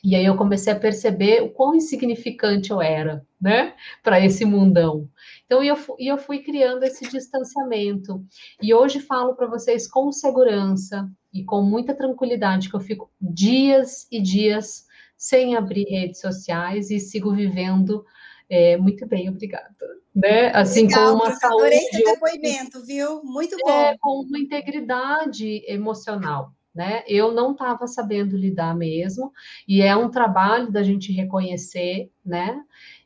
E 0.03 0.15
aí 0.15 0.25
eu 0.25 0.35
comecei 0.35 0.73
a 0.73 0.79
perceber 0.79 1.43
o 1.43 1.49
quão 1.49 1.75
insignificante 1.75 2.71
eu 2.71 2.81
era, 2.81 3.25
né, 3.39 3.75
para 4.01 4.23
esse 4.23 4.43
mundão. 4.43 5.07
Então 5.45 5.63
eu, 5.63 5.77
eu 5.99 6.17
fui 6.17 6.39
criando 6.39 6.83
esse 6.83 7.07
distanciamento. 7.07 8.23
E 8.61 8.73
hoje 8.73 8.99
falo 8.99 9.35
para 9.35 9.47
vocês 9.47 9.87
com 9.87 10.11
segurança 10.11 11.09
e 11.31 11.43
com 11.43 11.61
muita 11.61 11.93
tranquilidade 11.93 12.69
que 12.69 12.75
eu 12.75 12.79
fico 12.79 13.11
dias 13.19 14.07
e 14.11 14.19
dias 14.19 14.85
sem 15.15 15.55
abrir 15.55 15.85
redes 15.87 16.19
sociais 16.19 16.89
e 16.89 16.99
sigo 16.99 17.31
vivendo 17.33 18.03
é, 18.49 18.75
muito 18.75 19.07
bem, 19.07 19.29
obrigada. 19.29 19.71
Né? 20.13 20.49
Assim, 20.53 20.87
Legal, 20.87 21.17
com 21.17 21.23
uma 21.23 21.33
saúde. 21.35 21.55
Adorei 21.55 21.77
esse 21.77 22.03
depoimento, 22.03 22.83
viu? 22.83 23.23
Muito 23.23 23.55
bom. 23.63 23.69
É, 23.69 23.97
com 23.97 24.25
uma 24.25 24.37
integridade 24.37 25.63
emocional 25.71 26.51
né? 26.73 27.03
Eu 27.07 27.33
não 27.33 27.51
estava 27.51 27.87
sabendo 27.87 28.37
lidar 28.37 28.75
mesmo, 28.75 29.31
e 29.67 29.81
é 29.81 29.95
um 29.95 30.09
trabalho 30.09 30.71
da 30.71 30.83
gente 30.83 31.11
reconhecer, 31.11 32.11
né? 32.25 32.61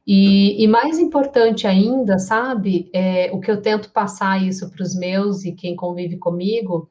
E, 0.08 0.64
e 0.64 0.68
mais 0.68 1.00
importante 1.00 1.66
ainda, 1.68 2.20
sabe, 2.20 2.90
é, 2.94 3.32
o 3.32 3.40
que 3.40 3.50
eu 3.50 3.62
tento 3.62 3.92
passar 3.92 4.44
isso 4.44 4.70
para 4.70 4.84
os 4.84 4.96
meus 4.96 5.44
e 5.46 5.52
quem 5.52 5.76
convive 5.76 6.18
comigo, 6.18 6.90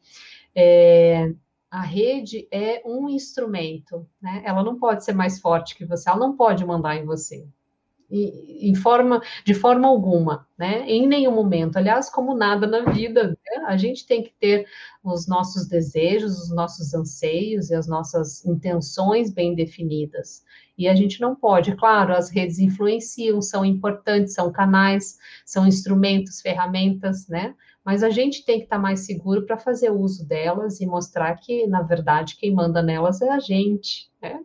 é, 0.55 1.33
a 1.71 1.83
rede 1.83 2.49
é 2.51 2.83
um 2.85 3.09
instrumento, 3.09 4.07
né? 4.21 4.43
Ela 4.45 4.63
não 4.63 4.79
pode 4.79 5.05
ser 5.05 5.13
mais 5.13 5.41
forte 5.41 5.77
que 5.77 5.85
você, 5.85 6.09
ela 6.09 6.19
não 6.19 6.37
pode 6.37 6.65
mandar 6.65 6.97
em 6.97 7.05
você 7.05 7.47
em 8.11 8.75
forma, 8.75 9.21
de 9.45 9.55
forma 9.55 9.89
alguma, 9.89 10.47
né? 10.59 10.85
Em 10.89 11.07
nenhum 11.07 11.33
momento. 11.35 11.77
Aliás, 11.77 12.11
como 12.11 12.35
nada 12.35 12.67
na 12.67 12.93
vida, 12.93 13.29
né? 13.29 13.65
a 13.67 13.77
gente 13.77 14.07
tem 14.07 14.23
que 14.23 14.33
ter 14.39 14.67
os 15.03 15.27
nossos 15.27 15.67
desejos, 15.67 16.39
os 16.39 16.55
nossos 16.55 16.95
anseios 16.95 17.71
e 17.71 17.75
as 17.75 17.87
nossas 17.87 18.45
intenções 18.45 19.33
bem 19.33 19.55
definidas. 19.55 20.45
E 20.77 20.89
a 20.89 20.95
gente 20.95 21.21
não 21.21 21.35
pode, 21.37 21.75
claro, 21.77 22.15
as 22.15 22.31
redes 22.31 22.59
influenciam, 22.59 23.41
são 23.41 23.65
importantes, 23.65 24.35
são 24.35 24.51
canais, 24.51 25.17
são 25.45 25.67
instrumentos, 25.67 26.41
ferramentas, 26.41 27.29
né? 27.29 27.55
Mas 27.85 28.03
a 28.03 28.09
gente 28.09 28.45
tem 28.45 28.59
que 28.59 28.65
estar 28.65 28.79
mais 28.79 29.01
seguro 29.01 29.45
para 29.45 29.59
fazer 29.59 29.91
uso 29.91 30.27
delas 30.27 30.81
e 30.81 30.87
mostrar 30.87 31.37
que, 31.37 31.67
na 31.67 31.83
verdade, 31.83 32.37
quem 32.37 32.53
manda 32.53 32.83
nelas 32.83 33.21
é 33.21 33.29
a 33.29 33.39
gente, 33.39 34.11
né? 34.23 34.41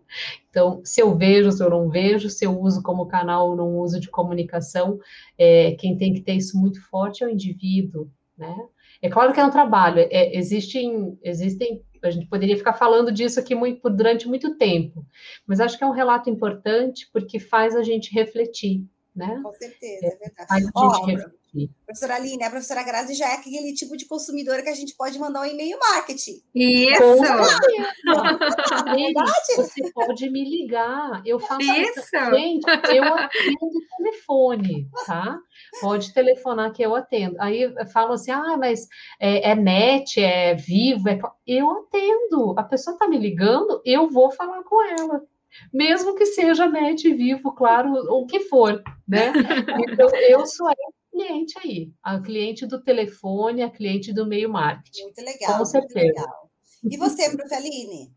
Então, 0.50 0.82
se 0.84 1.02
eu 1.02 1.16
vejo, 1.16 1.52
se 1.52 1.64
eu 1.64 1.70
não 1.70 1.90
vejo, 1.90 2.30
se 2.30 2.46
eu 2.46 2.60
uso 2.60 2.84
como 2.84 3.08
canal 3.08 3.52
ou 3.52 3.56
não 3.56 3.78
uso 3.78 4.00
de 4.00 4.10
comunicação, 4.10 5.00
é, 5.38 5.72
quem 5.76 5.98
tem 5.98 6.14
que 6.14 6.22
ter 6.22 6.34
isso 6.34 6.60
muito 6.60 6.82
forte 6.90 7.24
é 7.24 7.28
o 7.28 7.30
indivíduo, 7.30 8.12
né? 8.38 8.56
É 9.02 9.10
claro 9.10 9.32
que 9.32 9.40
é 9.40 9.46
um 9.46 9.52
trabalho, 9.52 10.00
é, 10.12 10.38
existem, 10.38 11.18
existem, 11.24 11.82
a 12.04 12.12
gente 12.12 12.28
poderia 12.28 12.58
ficar 12.58 12.74
falando 12.74 13.10
disso 13.10 13.40
aqui 13.40 13.56
muito, 13.56 13.90
durante 13.90 14.28
muito 14.28 14.56
tempo, 14.56 15.06
mas 15.48 15.62
acho 15.62 15.78
que 15.78 15.84
é 15.86 15.88
um 15.88 15.94
relato 15.94 16.30
importante 16.30 17.10
porque 17.14 17.40
faz 17.40 17.74
a 17.74 17.84
gente 17.84 18.14
refletir, 18.14 18.84
né? 19.16 19.40
Com 19.42 19.54
certeza, 19.54 20.06
é 20.06 20.10
verdade. 20.10 20.48
Faz 20.50 20.52
a 20.52 20.66
gente 20.66 20.72
oh, 20.76 21.06
refletir. 21.06 21.39
Professora 21.86 22.16
Aline, 22.16 22.44
a 22.44 22.50
professora 22.50 22.84
Grazi 22.84 23.14
já 23.16 23.30
é 23.30 23.36
aquele 23.36 23.74
tipo 23.74 23.98
de 23.98 24.06
consumidora 24.06 24.62
que 24.62 24.70
a 24.70 24.76
gente 24.76 24.96
pode 24.96 25.18
mandar 25.18 25.42
um 25.42 25.46
e-mail 25.46 25.78
marketing. 25.80 26.42
Isso! 26.54 27.04
É 28.80 28.96
verdade? 28.96 29.56
Você 29.56 29.92
pode 29.92 30.30
me 30.30 30.44
ligar. 30.44 31.22
Eu 31.26 31.40
faço 31.40 31.62
isso. 31.62 32.02
Gente, 32.32 32.66
eu 32.96 33.04
atendo 33.04 33.66
o 33.66 33.98
telefone, 33.98 34.88
tá? 35.06 35.40
Pode 35.82 36.14
telefonar 36.14 36.72
que 36.72 36.84
eu 36.84 36.96
atendo. 36.96 37.36
Aí 37.40 37.74
falam 37.92 38.14
assim: 38.14 38.32
ah, 38.32 38.58
mas 38.58 38.88
é, 39.20 39.52
é 39.52 39.56
net, 39.56 40.22
é 40.22 40.56
vivo, 40.56 41.10
é... 41.10 41.20
eu 41.48 41.70
atendo. 41.72 42.56
A 42.58 42.64
pessoa 42.64 42.94
está 42.94 43.08
me 43.08 43.18
ligando, 43.18 43.82
eu 43.86 44.10
vou 44.10 44.32
falar 44.32 44.64
com 44.64 44.84
ela 44.84 45.24
mesmo 45.74 46.16
que 46.16 46.26
seja 46.26 46.68
net 46.68 47.12
vivo, 47.14 47.52
claro, 47.52 47.92
o 47.92 48.26
que 48.26 48.42
for, 48.42 48.82
né? 49.08 49.34
Então, 49.90 50.10
eu 50.30 50.46
sou 50.46 50.68
cliente 51.12 51.58
aí, 51.60 51.92
a 52.04 52.20
cliente 52.20 52.66
do 52.66 52.82
telefone, 52.82 53.64
a 53.64 53.70
cliente 53.70 54.14
do 54.14 54.26
meio 54.26 54.50
marketing. 54.50 55.04
Muito 55.04 55.22
legal. 55.22 55.58
Com 55.58 55.66
certeza. 55.66 56.06
Legal. 56.06 56.50
E 56.84 56.98
você, 56.98 57.30
Prof. 57.36 57.54
Aline? 57.54 58.14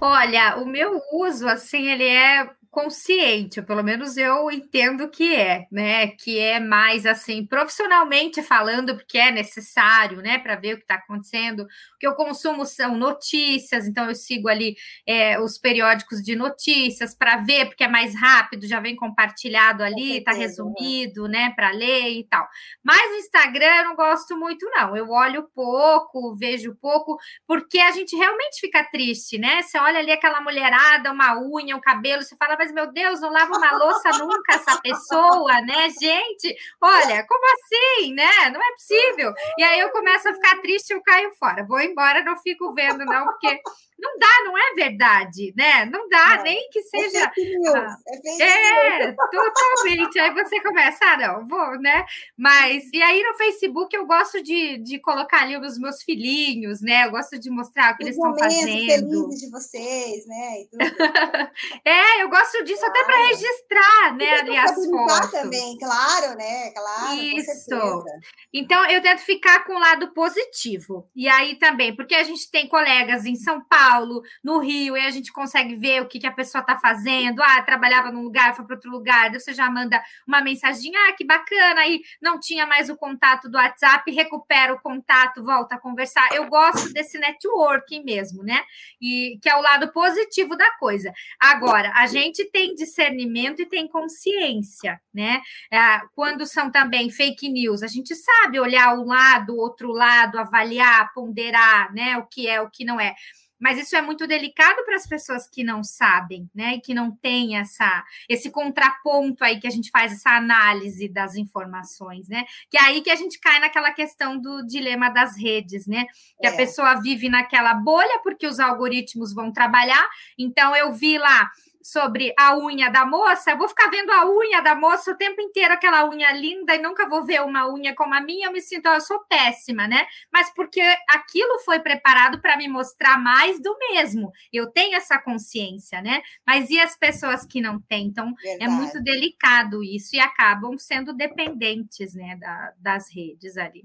Olha, 0.00 0.56
o 0.58 0.66
meu 0.66 1.00
uso, 1.12 1.48
assim, 1.48 1.88
ele 1.88 2.04
é 2.04 2.48
consciente, 2.70 3.60
pelo 3.60 3.82
menos 3.82 4.16
eu 4.16 4.48
entendo 4.50 5.08
que 5.10 5.34
é, 5.34 5.66
né? 5.72 6.08
Que 6.08 6.38
é 6.38 6.60
mais 6.60 7.04
assim, 7.04 7.44
profissionalmente 7.44 8.42
falando, 8.42 8.94
porque 8.94 9.18
é 9.18 9.32
necessário, 9.32 10.18
né, 10.22 10.38
para 10.38 10.54
ver 10.54 10.74
o 10.74 10.76
que 10.76 10.84
está 10.84 10.94
acontecendo. 10.94 11.64
O 11.64 11.98
que 11.98 12.06
eu 12.06 12.14
consumo 12.14 12.64
são 12.64 12.96
notícias, 12.96 13.88
então 13.88 14.08
eu 14.08 14.14
sigo 14.14 14.48
ali 14.48 14.76
é, 15.06 15.40
os 15.40 15.58
periódicos 15.58 16.22
de 16.22 16.36
notícias 16.36 17.14
para 17.14 17.38
ver, 17.38 17.66
porque 17.66 17.84
é 17.84 17.88
mais 17.88 18.14
rápido, 18.14 18.66
já 18.66 18.78
vem 18.78 18.94
compartilhado 18.94 19.82
ali, 19.82 20.18
está 20.18 20.32
resumido, 20.32 21.26
né, 21.26 21.52
para 21.56 21.70
ler 21.72 22.10
e 22.10 22.24
tal. 22.24 22.46
Mas 22.84 23.10
o 23.12 23.16
Instagram 23.16 23.76
eu 23.76 23.84
não 23.84 23.96
gosto 23.96 24.38
muito, 24.38 24.64
não. 24.70 24.96
Eu 24.96 25.10
olho 25.10 25.48
pouco, 25.54 26.36
vejo 26.36 26.76
pouco, 26.80 27.18
porque 27.46 27.78
a 27.80 27.90
gente 27.90 28.14
realmente 28.14 28.60
fica 28.60 28.84
triste, 28.84 29.38
né? 29.38 29.62
Você 29.62 29.78
olha 29.78 29.98
ali 29.98 30.12
aquela 30.12 30.40
mulherada, 30.40 31.10
uma 31.10 31.36
unha, 31.40 31.76
um 31.76 31.80
cabelo, 31.80 32.22
você 32.22 32.36
fala, 32.36 32.59
mas 32.60 32.72
meu 32.72 32.92
Deus, 32.92 33.22
não 33.22 33.32
lava 33.32 33.56
uma 33.56 33.72
louça 33.72 34.10
nunca 34.18 34.52
essa 34.52 34.78
pessoa, 34.82 35.62
né? 35.62 35.88
Gente, 35.98 36.54
olha, 36.78 37.26
como 37.26 37.42
assim, 37.54 38.12
né? 38.12 38.50
Não 38.52 38.60
é 38.60 38.72
possível. 38.72 39.32
E 39.56 39.64
aí 39.64 39.80
eu 39.80 39.88
começo 39.88 40.28
a 40.28 40.34
ficar 40.34 40.60
triste, 40.60 40.90
eu 40.90 41.00
caio 41.00 41.32
fora. 41.38 41.64
Vou 41.64 41.80
embora, 41.80 42.22
não 42.22 42.36
fico 42.36 42.74
vendo, 42.74 43.02
não, 43.06 43.24
porque 43.24 43.62
não 44.00 44.18
dá, 44.18 44.44
não 44.44 44.56
é 44.56 44.74
verdade, 44.74 45.52
né? 45.56 45.84
Não 45.84 46.08
dá, 46.08 46.36
não, 46.36 46.44
nem 46.44 46.68
que 46.70 46.78
é 46.78 46.82
seja. 46.82 47.18
É, 47.18 47.28
fake 47.28 47.58
news, 47.58 47.74
é, 48.06 48.16
fake 48.16 48.42
é 48.42 49.12
totalmente. 49.30 50.18
Aí 50.18 50.34
você 50.34 50.60
começa, 50.60 51.04
ah, 51.04 51.16
não, 51.16 51.46
vou, 51.46 51.78
né? 51.80 52.04
Mas, 52.36 52.88
e 52.92 53.02
aí 53.02 53.22
no 53.22 53.34
Facebook 53.34 53.94
eu 53.94 54.06
gosto 54.06 54.42
de, 54.42 54.78
de 54.78 54.98
colocar 54.98 55.42
ali 55.42 55.56
os 55.56 55.78
meus 55.78 56.02
filhinhos, 56.02 56.80
né? 56.80 57.06
Eu 57.06 57.10
gosto 57.10 57.38
de 57.38 57.50
mostrar 57.50 57.92
o 57.92 57.96
que 57.96 58.04
os 58.04 58.08
eles 58.08 58.16
estão 58.16 58.36
fazendo. 58.36 59.28
de 59.28 59.50
vocês, 59.50 60.26
né? 60.26 60.64
é, 61.84 62.22
eu 62.22 62.30
gosto 62.30 62.64
disso 62.64 62.80
claro. 62.80 62.94
até 62.94 63.04
para 63.04 63.26
registrar, 63.28 64.16
né? 64.16 64.32
Ali 64.40 64.56
as 64.56 64.86
fotos. 64.86 65.30
também, 65.30 65.78
claro, 65.78 66.36
né? 66.36 66.70
Claro. 66.70 67.14
Isso. 67.14 68.04
Então 68.52 68.84
eu 68.90 69.02
tento 69.02 69.20
ficar 69.20 69.64
com 69.64 69.74
o 69.74 69.78
lado 69.78 70.12
positivo. 70.14 71.08
E 71.14 71.28
aí 71.28 71.56
também, 71.56 71.94
porque 71.94 72.14
a 72.14 72.22
gente 72.22 72.50
tem 72.50 72.66
colegas 72.66 73.24
em 73.26 73.36
São 73.36 73.62
Paulo 73.64 73.89
Paulo, 73.90 74.22
no 74.42 74.60
Rio, 74.60 74.96
e 74.96 75.00
a 75.00 75.10
gente 75.10 75.32
consegue 75.32 75.74
ver 75.74 76.00
o 76.00 76.06
que, 76.06 76.20
que 76.20 76.26
a 76.26 76.32
pessoa 76.32 76.60
está 76.60 76.76
fazendo. 76.76 77.42
Ah, 77.42 77.60
trabalhava 77.62 78.12
num 78.12 78.22
lugar, 78.22 78.54
foi 78.54 78.64
para 78.64 78.76
outro 78.76 78.90
lugar, 78.90 79.32
você 79.32 79.52
já 79.52 79.68
manda 79.68 80.00
uma 80.26 80.40
mensagem, 80.40 80.92
ah, 80.94 81.12
que 81.12 81.24
bacana, 81.24 81.80
aí 81.80 82.00
não 82.22 82.38
tinha 82.38 82.66
mais 82.66 82.88
o 82.88 82.96
contato 82.96 83.48
do 83.48 83.58
WhatsApp, 83.58 84.08
recupera 84.12 84.72
o 84.72 84.80
contato, 84.80 85.42
volta 85.42 85.74
a 85.74 85.78
conversar. 85.78 86.28
Eu 86.32 86.46
gosto 86.46 86.92
desse 86.92 87.18
networking 87.18 88.04
mesmo, 88.04 88.44
né? 88.44 88.62
E 89.00 89.38
que 89.42 89.48
é 89.48 89.56
o 89.56 89.60
lado 89.60 89.92
positivo 89.92 90.56
da 90.56 90.70
coisa. 90.78 91.12
Agora, 91.40 91.92
a 91.96 92.06
gente 92.06 92.44
tem 92.44 92.74
discernimento 92.74 93.60
e 93.60 93.66
tem 93.66 93.88
consciência, 93.88 95.00
né? 95.12 95.40
É, 95.72 96.00
quando 96.14 96.46
são 96.46 96.70
também 96.70 97.10
fake 97.10 97.48
news, 97.48 97.82
a 97.82 97.88
gente 97.88 98.14
sabe 98.14 98.60
olhar 98.60 98.96
um 98.96 99.04
lado, 99.04 99.56
outro 99.56 99.90
lado, 99.90 100.38
avaliar, 100.38 101.12
ponderar, 101.12 101.92
né? 101.92 102.16
O 102.18 102.26
que 102.26 102.46
é, 102.46 102.60
o 102.60 102.70
que 102.70 102.84
não 102.84 103.00
é. 103.00 103.14
Mas 103.60 103.78
isso 103.78 103.94
é 103.94 104.00
muito 104.00 104.26
delicado 104.26 104.82
para 104.84 104.96
as 104.96 105.06
pessoas 105.06 105.46
que 105.46 105.62
não 105.62 105.84
sabem, 105.84 106.48
né? 106.54 106.74
E 106.74 106.80
que 106.80 106.94
não 106.94 107.10
têm 107.10 107.58
essa, 107.58 108.04
esse 108.28 108.50
contraponto 108.50 109.44
aí 109.44 109.60
que 109.60 109.66
a 109.66 109.70
gente 109.70 109.90
faz 109.90 110.12
essa 110.12 110.30
análise 110.30 111.08
das 111.08 111.34
informações, 111.34 112.28
né? 112.28 112.44
Que 112.70 112.78
é 112.78 112.82
aí 112.82 113.02
que 113.02 113.10
a 113.10 113.16
gente 113.16 113.38
cai 113.38 113.60
naquela 113.60 113.92
questão 113.92 114.40
do 114.40 114.66
dilema 114.66 115.10
das 115.10 115.36
redes, 115.36 115.86
né? 115.86 116.06
Que 116.40 116.46
é. 116.46 116.50
a 116.50 116.56
pessoa 116.56 117.00
vive 117.00 117.28
naquela 117.28 117.74
bolha 117.74 118.20
porque 118.22 118.46
os 118.46 118.58
algoritmos 118.58 119.34
vão 119.34 119.52
trabalhar. 119.52 120.08
Então 120.38 120.74
eu 120.74 120.92
vi 120.92 121.18
lá 121.18 121.50
sobre 121.82 122.32
a 122.38 122.56
unha 122.56 122.90
da 122.90 123.06
moça, 123.06 123.50
eu 123.50 123.58
vou 123.58 123.68
ficar 123.68 123.88
vendo 123.88 124.10
a 124.10 124.28
unha 124.28 124.60
da 124.60 124.74
moça 124.74 125.10
o 125.10 125.16
tempo 125.16 125.40
inteiro, 125.40 125.72
aquela 125.72 126.08
unha 126.08 126.30
linda, 126.32 126.74
e 126.74 126.82
nunca 126.82 127.08
vou 127.08 127.24
ver 127.24 127.42
uma 127.42 127.68
unha 127.72 127.94
como 127.94 128.14
a 128.14 128.20
minha, 128.20 128.48
eu 128.48 128.52
me 128.52 128.60
sinto, 128.60 128.86
eu 128.86 129.00
sou 129.00 129.20
péssima, 129.28 129.88
né? 129.88 130.06
Mas 130.32 130.52
porque 130.54 130.80
aquilo 131.08 131.58
foi 131.60 131.80
preparado 131.80 132.40
para 132.40 132.56
me 132.56 132.68
mostrar 132.68 133.18
mais 133.18 133.60
do 133.60 133.76
mesmo. 133.78 134.30
Eu 134.52 134.70
tenho 134.70 134.96
essa 134.96 135.18
consciência, 135.18 136.02
né? 136.02 136.22
Mas 136.46 136.68
e 136.70 136.78
as 136.78 136.96
pessoas 136.96 137.44
que 137.46 137.60
não 137.60 137.80
têm? 137.80 138.06
Então, 138.06 138.34
é 138.44 138.50
Verdade. 138.50 138.64
é 138.64 138.68
muito 138.68 139.02
delicado 139.02 139.82
isso 139.82 140.14
e 140.14 140.20
acabam 140.20 140.76
sendo 140.76 141.14
dependentes, 141.14 142.14
né, 142.14 142.36
da, 142.36 142.72
das 142.78 143.08
redes 143.14 143.56
ali. 143.56 143.84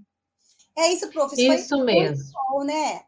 É 0.77 0.91
isso, 0.91 1.10
professor. 1.10 1.55
Isso 1.55 1.86
mesmo. 1.86 2.31
Bom, 2.49 2.63
né? 2.65 3.01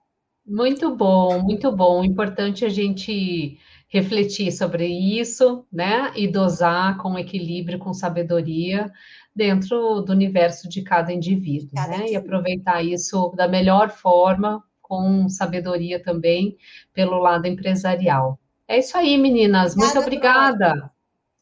Muito 0.46 0.96
bom, 0.96 1.42
muito 1.42 1.70
bom. 1.74 2.04
Importante 2.04 2.64
a 2.64 2.70
gente 2.70 3.60
refletir 3.88 4.52
sobre 4.52 4.86
isso, 4.86 5.66
né? 5.72 6.12
E 6.16 6.28
dosar 6.28 6.98
com 6.98 7.18
equilíbrio, 7.18 7.80
com 7.80 7.94
sabedoria 7.94 8.92
dentro 9.36 10.02
do 10.02 10.12
universo 10.12 10.68
de 10.68 10.82
cada 10.82 11.14
indivíduo, 11.14 11.76
cada 11.76 11.90
né? 11.90 11.96
Indivíduo. 11.96 12.14
E 12.14 12.18
aproveitar 12.18 12.82
isso 12.84 13.34
da 13.36 13.48
melhor 13.48 13.90
forma, 13.90 14.64
com 14.82 15.30
sabedoria 15.30 16.02
também, 16.02 16.58
pelo 16.94 17.20
lado 17.20 17.46
empresarial. 17.46 18.40
É 18.68 18.80
isso 18.80 18.98
aí, 18.98 19.18
meninas. 19.18 19.74
Obrigada, 19.74 19.94
Muito 19.94 20.06
obrigada. 20.06 20.92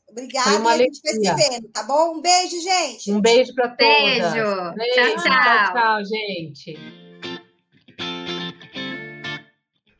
Obrigada. 0.09 0.49
Foi 0.49 0.59
uma 0.59 0.71
a 0.71 0.77
gente 0.77 1.01
vai 1.01 1.13
se 1.13 1.49
vendo, 1.49 1.67
tá 1.69 1.83
bom? 1.83 2.17
Um 2.17 2.21
beijo, 2.21 2.61
gente. 2.61 3.11
Um 3.11 3.19
beijo 3.19 3.53
para 3.53 3.69
todas. 3.69 3.93
Beijo. 3.93 4.73
beijo. 4.75 4.93
Tchau, 4.93 5.23
tchau. 5.23 5.31
Tchau, 5.31 5.73
tchau, 5.73 6.05
gente. 6.05 6.77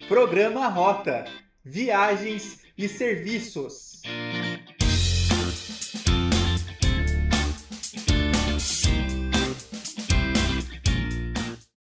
Programa 0.08 0.67
Rota 0.67 1.25
viagens 1.65 2.60
e 2.78 2.88
serviços. 2.88 3.94